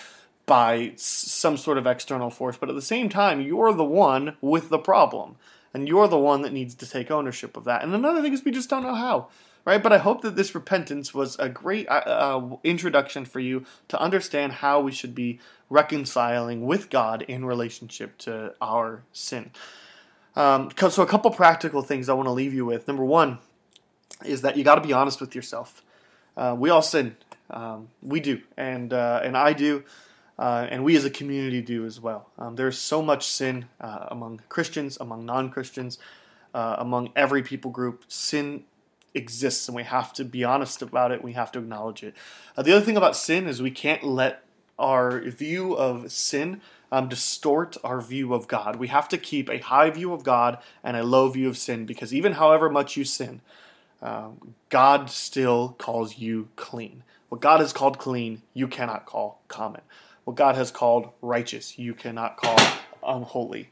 by 0.45 0.93
some 0.95 1.57
sort 1.57 1.77
of 1.77 1.85
external 1.85 2.29
force, 2.29 2.57
but 2.57 2.69
at 2.69 2.75
the 2.75 2.81
same 2.81 3.09
time, 3.09 3.41
you're 3.41 3.73
the 3.73 3.83
one 3.83 4.37
with 4.39 4.69
the 4.69 4.79
problem, 4.79 5.35
and 5.73 5.87
you're 5.87 6.07
the 6.07 6.17
one 6.17 6.41
that 6.41 6.53
needs 6.53 6.73
to 6.75 6.89
take 6.89 7.11
ownership 7.11 7.57
of 7.57 7.65
that. 7.65 7.83
And 7.83 7.93
another 7.93 8.21
thing 8.21 8.33
is, 8.33 8.45
we 8.45 8.51
just 8.51 8.69
don't 8.69 8.83
know 8.83 8.95
how, 8.95 9.27
right? 9.67 9.83
But 9.83 9.91
I 9.91 9.97
hope 9.97 10.21
that 10.21 10.37
this 10.37 10.55
repentance 10.55 11.13
was 11.13 11.35
a 11.39 11.49
great 11.49 11.89
uh, 11.89 12.01
uh 12.05 12.55
introduction 12.63 13.25
for 13.25 13.41
you 13.41 13.65
to 13.89 13.99
understand 13.99 14.53
how 14.53 14.79
we 14.79 14.93
should 14.93 15.13
be 15.13 15.39
reconciling 15.69 16.65
with 16.65 16.89
God 16.89 17.23
in 17.23 17.43
relationship 17.43 18.17
to 18.19 18.53
our 18.61 19.03
sin. 19.11 19.51
Um, 20.37 20.71
so, 20.89 21.03
a 21.03 21.05
couple 21.05 21.29
practical 21.31 21.81
things 21.81 22.07
I 22.07 22.13
want 22.13 22.27
to 22.27 22.31
leave 22.31 22.53
you 22.53 22.65
with. 22.65 22.87
Number 22.87 23.03
one 23.03 23.39
is 24.25 24.41
that 24.43 24.55
you 24.55 24.63
got 24.63 24.75
to 24.75 24.87
be 24.87 24.93
honest 24.93 25.19
with 25.19 25.35
yourself. 25.35 25.83
Uh, 26.37 26.55
we 26.57 26.69
all 26.69 26.81
sin. 26.81 27.17
Um, 27.49 27.89
we 28.01 28.21
do, 28.21 28.41
and 28.55 28.93
uh, 28.93 29.19
and 29.21 29.35
I 29.35 29.51
do 29.51 29.83
uh, 30.39 30.67
and 30.69 30.83
we 30.83 30.95
as 30.95 31.03
a 31.03 31.09
community 31.09 31.61
do 31.61 31.85
as 31.85 31.99
well. 31.99 32.29
Um, 32.37 32.55
there's 32.55 32.77
so 32.77 33.01
much 33.01 33.27
sin 33.27 33.65
uh, 33.81 34.07
among 34.11 34.41
Christians, 34.49 34.97
among 34.99 35.25
non 35.25 35.49
Christians, 35.49 35.97
uh, 36.53 36.75
among 36.79 37.11
every 37.15 37.43
people 37.43 37.71
group. 37.71 38.05
Sin 38.07 38.63
exists, 39.17 39.67
and 39.67 39.75
we 39.75 39.83
have 39.83 40.13
to 40.13 40.23
be 40.23 40.43
honest 40.43 40.81
about 40.81 41.11
it. 41.11 41.23
We 41.23 41.33
have 41.33 41.51
to 41.53 41.59
acknowledge 41.59 42.03
it. 42.03 42.15
Uh, 42.55 42.61
the 42.61 42.75
other 42.75 42.85
thing 42.85 42.97
about 42.97 43.15
sin 43.15 43.47
is 43.47 43.61
we 43.61 43.71
can't 43.71 44.03
let 44.03 44.43
our 44.79 45.19
view 45.21 45.73
of 45.73 46.11
sin 46.11 46.61
um, 46.91 47.09
distort 47.09 47.75
our 47.83 47.99
view 47.99 48.33
of 48.33 48.47
God. 48.47 48.77
We 48.77 48.87
have 48.87 49.09
to 49.09 49.17
keep 49.17 49.49
a 49.49 49.57
high 49.57 49.89
view 49.89 50.13
of 50.13 50.23
God 50.23 50.59
and 50.83 50.95
a 50.95 51.03
low 51.03 51.27
view 51.29 51.49
of 51.49 51.57
sin 51.57 51.85
because 51.85 52.13
even 52.13 52.33
however 52.33 52.69
much 52.69 52.95
you 52.95 53.03
sin, 53.03 53.41
um, 54.01 54.55
God 54.69 55.09
still 55.09 55.75
calls 55.77 56.17
you 56.17 56.47
clean. 56.55 57.03
What 57.29 57.41
God 57.41 57.59
has 57.59 57.73
called 57.73 57.97
clean, 57.97 58.43
you 58.53 58.67
cannot 58.67 59.05
call 59.05 59.41
common 59.49 59.81
what 60.27 60.35
God 60.35 60.55
has 60.55 60.71
called 60.71 61.07
righteous, 61.21 61.79
you 61.79 61.93
cannot 61.93 62.35
call 62.35 62.57
unholy. 63.01 63.69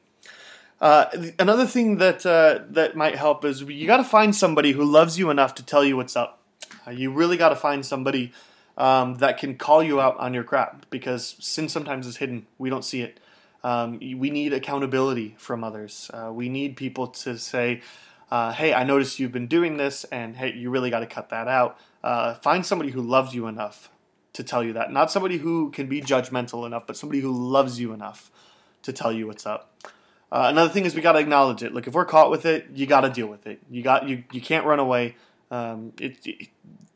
Uh, 0.82 1.06
another 1.40 1.66
thing 1.66 1.98
that 1.98 2.26
uh, 2.26 2.60
that 2.70 2.96
might 2.96 3.16
help 3.16 3.46
is 3.46 3.62
you 3.62 3.88
got 3.88 3.98
to 3.98 4.04
find 4.04 4.36
somebody 4.36 4.74
who 4.74 4.84
loves 4.84 5.18
you 5.18 5.30
enough 5.30 5.56
to 5.56 5.64
tell 5.64 5.86
you 5.86 5.96
what's 5.96 6.16
up. 6.16 6.42
Uh, 6.86 6.92
you 6.92 7.12
really 7.12 7.38
got 7.38 7.50
to 7.50 7.56
find 7.56 7.86
somebody 7.86 8.32
um, 8.78 9.16
that 9.16 9.38
can 9.38 9.56
call 9.58 9.82
you 9.82 10.02
out 10.02 10.18
on 10.18 10.34
your 10.34 10.44
crap 10.44 10.86
because 10.90 11.36
sin 11.40 11.70
sometimes 11.70 12.06
is 12.06 12.18
hidden. 12.18 12.46
We 12.58 12.70
don't 12.70 12.84
see 12.84 13.02
it. 13.02 13.20
Um, 13.64 14.00
we 14.00 14.30
need 14.30 14.54
accountability 14.54 15.36
from 15.38 15.64
others. 15.64 16.12
Uh, 16.14 16.32
we 16.32 16.50
need 16.50 16.76
people 16.76 17.08
to 17.08 17.38
say, 17.38 17.82
uh, 18.30 18.52
"Hey, 18.52 18.74
I 18.74 18.84
noticed 18.84 19.18
you've 19.18 19.32
been 19.32 19.48
doing 19.48 19.78
this, 19.78 20.04
and 20.06 20.36
hey, 20.36 20.54
you 20.54 20.70
really 20.70 20.90
got 20.90 21.00
to 21.00 21.08
cut 21.08 21.30
that 21.30 21.48
out." 21.48 21.80
Find 22.44 22.66
somebody 22.66 22.92
who 22.92 23.02
loves 23.02 23.34
you 23.34 23.48
enough 23.48 23.90
to 24.34 24.44
tell 24.44 24.64
you 24.64 24.74
that. 24.74 24.92
Not 24.92 25.10
somebody 25.10 25.38
who 25.38 25.72
can 25.72 25.88
be 25.88 26.02
judgmental 26.02 26.66
enough, 26.66 26.86
but 26.86 26.98
somebody 26.98 27.22
who 27.22 27.32
loves 27.32 27.80
you 27.80 27.94
enough 27.94 28.30
to 28.84 28.92
tell 28.92 29.12
you 29.12 29.26
what's 29.26 29.46
up. 29.46 29.72
Uh, 30.32 30.48
another 30.50 30.70
thing 30.70 30.86
is 30.86 30.96
we 30.96 31.02
got 31.02 31.14
to 31.14 31.20
acknowledge 31.20 31.64
it. 31.64 31.74
Like 31.74 31.88
if 31.88 31.94
we're 31.94 32.06
caught 32.06 32.32
with 32.32 32.46
it, 32.46 32.68
you 32.74 32.86
got 32.86 33.02
to 33.02 33.10
deal 33.10 33.28
with 33.28 33.48
it. 33.48 33.60
You 33.70 33.82
got 33.84 34.08
you 34.08 34.24
you 34.32 34.42
can't 34.42 34.66
run 34.66 34.80
away. 34.80 35.16
Um, 35.52 35.94
it, 36.00 36.18
it, 36.26 36.50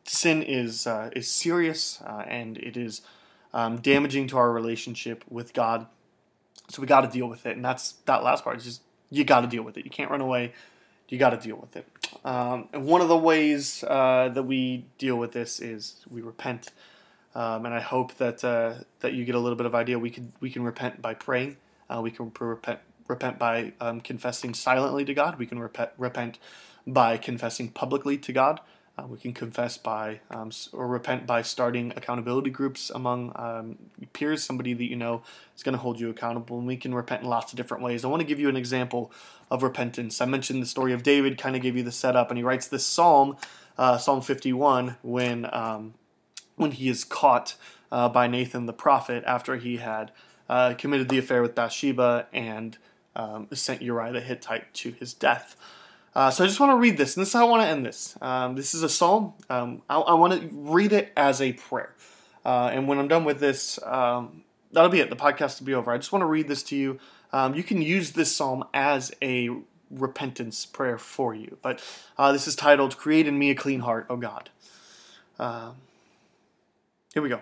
sin 0.05 0.41
is 0.41 0.87
uh, 0.87 1.09
is 1.15 1.27
serious 1.27 2.01
uh, 2.05 2.23
and 2.27 2.57
it 2.57 2.75
is 2.75 3.01
um, 3.53 3.77
damaging 3.77 4.27
to 4.27 4.37
our 4.37 4.51
relationship 4.51 5.23
with 5.29 5.53
God. 5.53 5.87
So 6.69 6.81
we 6.81 6.87
got 6.87 7.01
to 7.01 7.07
deal 7.07 7.27
with 7.27 7.45
it, 7.45 7.55
and 7.55 7.65
that's 7.65 7.93
that 8.05 8.23
last 8.23 8.43
part. 8.43 8.59
Just 8.59 8.81
you 9.09 9.23
got 9.23 9.41
to 9.41 9.47
deal 9.47 9.63
with 9.63 9.77
it. 9.77 9.85
You 9.85 9.91
can't 9.91 10.11
run 10.11 10.21
away. 10.21 10.53
You 11.07 11.17
got 11.17 11.31
to 11.31 11.37
deal 11.37 11.55
with 11.55 11.75
it. 11.75 11.87
Um, 12.23 12.69
and 12.71 12.85
one 12.85 13.01
of 13.01 13.07
the 13.07 13.17
ways 13.17 13.83
uh, 13.83 14.29
that 14.33 14.43
we 14.43 14.85
deal 14.99 15.15
with 15.15 15.31
this 15.31 15.59
is 15.59 16.05
we 16.09 16.21
repent. 16.21 16.71
Um, 17.33 17.65
and 17.65 17.73
I 17.73 17.79
hope 17.79 18.15
that 18.15 18.43
uh, 18.43 18.75
that 18.99 19.13
you 19.13 19.25
get 19.25 19.35
a 19.35 19.39
little 19.39 19.55
bit 19.55 19.65
of 19.65 19.73
idea. 19.73 19.97
We 19.97 20.09
can 20.09 20.33
we 20.39 20.49
can 20.51 20.63
repent 20.63 21.01
by 21.01 21.13
praying. 21.13 21.57
Uh, 21.89 22.01
we 22.01 22.11
can 22.11 22.31
repent 22.39 22.79
repent 23.09 23.37
by 23.37 23.73
um, 23.81 23.99
confessing 23.99 24.53
silently 24.53 25.03
to 25.03 25.13
God. 25.13 25.37
We 25.37 25.45
can 25.45 25.59
repent 25.59 25.89
repent 25.97 26.39
by 26.87 27.17
confessing 27.17 27.69
publicly 27.69 28.17
to 28.19 28.31
God. 28.31 28.61
Uh, 28.97 29.07
we 29.07 29.17
can 29.17 29.33
confess 29.33 29.77
by 29.77 30.19
um, 30.29 30.51
or 30.71 30.87
repent 30.87 31.25
by 31.25 31.41
starting 31.41 31.91
accountability 31.95 32.49
groups 32.49 32.89
among 32.89 33.31
um, 33.35 33.77
peers, 34.13 34.43
somebody 34.43 34.73
that 34.73 34.83
you 34.85 34.95
know 34.95 35.23
is 35.55 35.63
going 35.63 35.73
to 35.73 35.79
hold 35.79 35.99
you 35.99 36.09
accountable. 36.09 36.59
And 36.59 36.67
we 36.67 36.77
can 36.77 36.93
repent 36.93 37.23
in 37.23 37.29
lots 37.29 37.51
of 37.51 37.57
different 37.57 37.83
ways. 37.83 38.05
I 38.05 38.07
want 38.07 38.21
to 38.21 38.27
give 38.27 38.39
you 38.39 38.49
an 38.49 38.57
example 38.57 39.11
of 39.49 39.63
repentance. 39.63 40.21
I 40.21 40.25
mentioned 40.25 40.61
the 40.61 40.67
story 40.67 40.93
of 40.93 41.03
David, 41.03 41.37
kind 41.37 41.55
of 41.55 41.61
gave 41.61 41.75
you 41.75 41.83
the 41.83 41.91
setup, 41.91 42.29
and 42.29 42.37
he 42.37 42.43
writes 42.43 42.67
this 42.67 42.85
psalm, 42.85 43.37
uh, 43.77 43.97
Psalm 43.97 44.21
51, 44.21 44.97
when 45.01 45.49
um, 45.53 45.93
when 46.55 46.71
he 46.71 46.89
is 46.89 47.03
caught 47.03 47.55
uh, 47.91 48.09
by 48.09 48.27
Nathan 48.27 48.65
the 48.65 48.73
prophet 48.73 49.23
after 49.25 49.55
he 49.55 49.77
had 49.77 50.11
uh, 50.49 50.73
committed 50.77 51.09
the 51.09 51.17
affair 51.17 51.41
with 51.41 51.55
Bathsheba 51.55 52.27
and 52.33 52.77
um, 53.15 53.47
sent 53.53 53.81
Uriah 53.81 54.13
the 54.13 54.21
Hittite 54.21 54.73
to 54.75 54.91
his 54.91 55.13
death. 55.13 55.55
Uh, 56.15 56.31
so 56.31 56.43
I 56.43 56.47
just 56.47 56.59
want 56.59 56.71
to 56.71 56.77
read 56.77 56.97
this, 56.97 57.15
and 57.15 57.21
this 57.21 57.29
is 57.29 57.33
how 57.33 57.45
I 57.45 57.49
want 57.49 57.63
to 57.63 57.67
end 57.67 57.85
this. 57.85 58.17
Um, 58.21 58.55
this 58.55 58.73
is 58.73 58.83
a 58.83 58.89
psalm. 58.89 59.33
Um, 59.49 59.83
I, 59.89 59.99
I, 59.99 60.13
want 60.15 60.33
to 60.33 60.49
read 60.51 60.91
it 60.91 61.13
as 61.15 61.39
a 61.41 61.53
prayer. 61.53 61.93
Uh, 62.43 62.69
and 62.73 62.87
when 62.87 62.97
I'm 62.97 63.07
done 63.07 63.25
with 63.25 63.39
this, 63.39 63.79
um, 63.83 64.43
that'll 64.71 64.89
be 64.89 64.99
it. 64.99 65.09
The 65.09 65.15
podcast 65.15 65.59
will 65.59 65.67
be 65.67 65.73
over. 65.75 65.91
I 65.91 65.97
just 65.97 66.11
want 66.11 66.23
to 66.23 66.27
read 66.27 66.47
this 66.47 66.63
to 66.63 66.75
you. 66.75 66.99
Um, 67.31 67.53
you 67.53 67.63
can 67.63 67.81
use 67.81 68.11
this 68.11 68.35
psalm 68.35 68.65
as 68.73 69.13
a 69.21 69.49
repentance 69.91 70.65
prayer 70.65 70.97
for 70.97 71.35
you. 71.35 71.57
But 71.61 71.83
uh, 72.17 72.31
this 72.31 72.47
is 72.47 72.55
titled, 72.55 72.97
Create 72.97 73.27
in 73.27 73.37
Me 73.37 73.51
a 73.51 73.55
Clean 73.55 73.81
Heart, 73.81 74.07
O 74.09 74.17
God. 74.17 74.49
Uh, 75.37 75.71
here 77.13 77.21
we 77.23 77.29
go. 77.29 77.41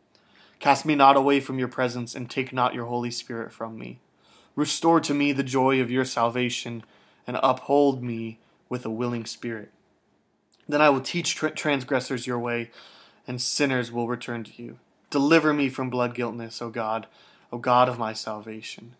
Cast 0.61 0.85
me 0.85 0.93
not 0.93 1.17
away 1.17 1.39
from 1.39 1.57
your 1.57 1.67
presence, 1.67 2.13
and 2.13 2.29
take 2.29 2.53
not 2.53 2.75
your 2.75 2.85
Holy 2.85 3.09
Spirit 3.09 3.51
from 3.51 3.79
me. 3.79 3.99
Restore 4.55 4.99
to 5.01 5.13
me 5.13 5.31
the 5.31 5.41
joy 5.41 5.81
of 5.81 5.89
your 5.89 6.05
salvation 6.05 6.83
and 7.25 7.39
uphold 7.41 8.03
me 8.03 8.37
with 8.69 8.85
a 8.85 8.91
willing 8.91 9.25
spirit. 9.25 9.71
Then 10.69 10.79
I 10.79 10.91
will 10.91 11.01
teach 11.01 11.33
tra- 11.33 11.49
transgressors 11.49 12.27
your 12.27 12.37
way, 12.37 12.69
and 13.27 13.41
sinners 13.41 13.91
will 13.91 14.07
return 14.07 14.43
to 14.43 14.61
you. 14.61 14.77
Deliver 15.09 15.51
me 15.51 15.67
from 15.67 15.89
blood 15.89 16.13
guiltness, 16.13 16.61
O 16.61 16.69
God, 16.69 17.07
O 17.51 17.57
God 17.57 17.89
of 17.89 17.97
my 17.97 18.13
salvation, 18.13 18.93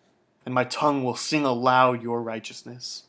and 0.44 0.52
my 0.52 0.64
tongue 0.64 1.04
will 1.04 1.14
sing 1.14 1.44
aloud 1.44 2.02
your 2.02 2.22
righteousness. 2.22 3.04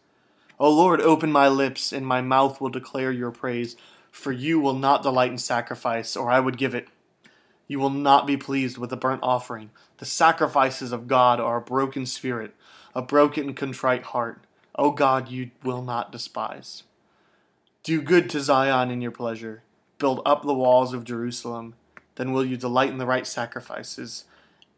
O 0.60 0.70
Lord, 0.70 1.02
open 1.02 1.32
my 1.32 1.48
lips, 1.48 1.92
and 1.92 2.06
my 2.06 2.22
mouth 2.22 2.62
will 2.62 2.70
declare 2.70 3.12
your 3.12 3.32
praise, 3.32 3.76
for 4.12 4.32
you 4.32 4.60
will 4.60 4.76
not 4.76 5.02
delight 5.02 5.32
in 5.32 5.40
sacrifice, 5.40 6.16
or 6.16 6.30
I 6.30 6.40
would 6.40 6.60
give 6.60 6.76
it. 6.76 6.88
You 7.74 7.80
will 7.80 7.90
not 7.90 8.28
be 8.28 8.38
pleased 8.38 8.78
with 8.78 8.94
a 8.94 8.96
burnt 8.96 9.22
offering. 9.24 9.72
The 9.98 10.06
sacrifices 10.06 10.92
of 10.92 11.08
God 11.08 11.40
are 11.40 11.58
a 11.58 11.62
broken 11.62 12.06
spirit, 12.06 12.54
a 12.94 13.02
broken 13.02 13.48
and 13.48 13.58
contrite 13.58 14.04
heart 14.04 14.46
O 14.76 14.92
God, 14.92 15.32
you 15.32 15.50
will 15.64 15.82
not 15.82 16.12
despise. 16.12 16.84
Do 17.82 18.00
good 18.00 18.30
to 18.30 18.42
Zion 18.42 18.92
in 18.92 19.02
your 19.02 19.10
pleasure. 19.10 19.64
Build 19.98 20.22
up 20.24 20.44
the 20.44 20.54
walls 20.54 20.94
of 20.94 21.04
Jerusalem. 21.04 21.74
Then 22.14 22.32
will 22.32 22.46
you 22.46 22.58
delight 22.58 22.92
in 22.92 23.00
the 23.00 23.08
right 23.08 23.26
sacrifices, 23.26 24.26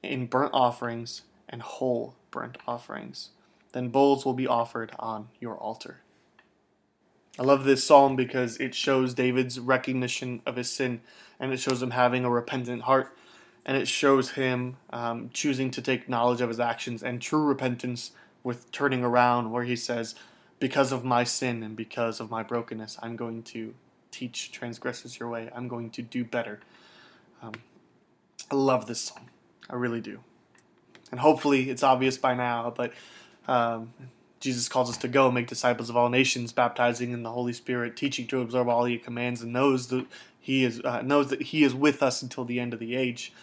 in 0.02 0.28
burnt 0.28 0.52
offerings 0.54 1.24
and 1.50 1.62
whole 1.62 2.16
burnt 2.32 2.58
offerings. 2.66 3.32
Then 3.74 3.90
bulls 3.90 4.24
will 4.24 4.34
be 4.34 4.48
offered 4.48 4.94
on 4.98 5.28
your 5.42 5.58
altar. 5.58 6.00
I 7.38 7.43
love 7.43 7.65
this 7.65 7.84
psalm 7.84 8.15
because 8.15 8.58
it 8.58 8.74
shows 8.74 9.13
David's 9.13 9.60
recognition 9.60 10.41
of 10.45 10.56
his 10.56 10.71
sin 10.71 11.02
and 11.39 11.52
it 11.52 11.60
shows 11.60 11.82
him 11.82 11.91
having 11.91 12.24
a 12.24 12.30
repentant 12.30 12.84
heart 12.84 13.15
and 13.65 13.76
it 13.76 13.88
shows 13.88 14.32
him 14.32 14.78
um, 14.91 15.30
choosing 15.34 15.71
to 15.71 15.82
take 15.82 16.08
knowledge 16.08 16.39
of 16.39 16.50
his 16.50 16.60
actions 16.60 17.04
and 17.04 17.21
true 17.21 17.43
repentance 17.43 18.12
with 18.43 18.71
turning 18.71 19.04
around 19.04 19.52
where 19.52 19.63
he 19.63 19.76
says, 19.76 20.15
Because 20.60 20.91
of 20.91 21.04
my 21.04 21.24
sin 21.24 21.63
and 21.63 21.76
because 21.76 22.19
of 22.19 22.30
my 22.30 22.43
brokenness, 22.43 22.98
I'm 23.02 23.15
going 23.15 23.43
to 23.43 23.74
teach 24.12 24.52
transgressors 24.52 25.19
your 25.19 25.28
way. 25.28 25.50
I'm 25.54 25.67
going 25.67 25.89
to 25.91 26.02
do 26.02 26.24
better. 26.24 26.62
Um, 27.41 27.54
I 28.50 28.56
love 28.56 28.86
this 28.86 29.02
song. 29.02 29.30
I 29.69 29.76
really 29.76 30.00
do. 30.00 30.19
And 31.12 31.19
hopefully 31.19 31.69
it's 31.69 31.84
obvious 31.84 32.17
by 32.17 32.36
now, 32.36 32.71
but 32.76 32.93
um, 33.48 33.93
Jesus 34.46 34.70
calls 34.70 34.92
us 34.92 34.98
to 34.98 35.08
go 35.08 35.32
make 35.32 35.48
disciples 35.48 35.90
of 35.90 35.98
all 35.98 36.08
nations, 36.08 36.54
baptizing 36.54 37.12
in 37.12 37.24
the 37.24 37.32
Holy 37.32 37.52
Spirit, 37.52 37.98
teaching 37.98 38.28
to 38.28 38.42
observe 38.42 38.70
all 38.70 38.86
He 38.86 39.00
commands, 39.00 39.42
and 39.42 39.52
knows 39.52 39.88
that 39.88 40.06
He 40.40 40.64
is 40.64 40.82
uh, 40.86 41.02
knows 41.02 41.30
that 41.32 41.42
He 41.42 41.64
is 41.64 41.74
with 41.74 42.04
us 42.04 42.22
until 42.22 42.46
the 42.46 42.60
end 42.60 42.72
of 42.72 42.80
the 42.80 42.96
age. 42.96 43.34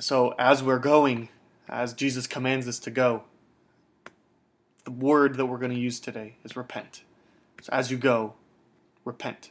So 0.00 0.34
as 0.40 0.60
we're 0.60 0.80
going, 0.80 1.28
as 1.68 1.94
Jesus 1.94 2.26
commands 2.26 2.66
us 2.66 2.80
to 2.80 2.90
go, 2.90 3.22
the 4.84 4.90
word 4.90 5.36
that 5.36 5.46
we're 5.46 5.58
going 5.58 5.72
to 5.72 5.78
use 5.78 6.00
today 6.00 6.34
is 6.44 6.56
repent. 6.56 7.04
So 7.62 7.72
as 7.72 7.88
you 7.88 7.96
go, 7.96 8.34
repent. 9.04 9.50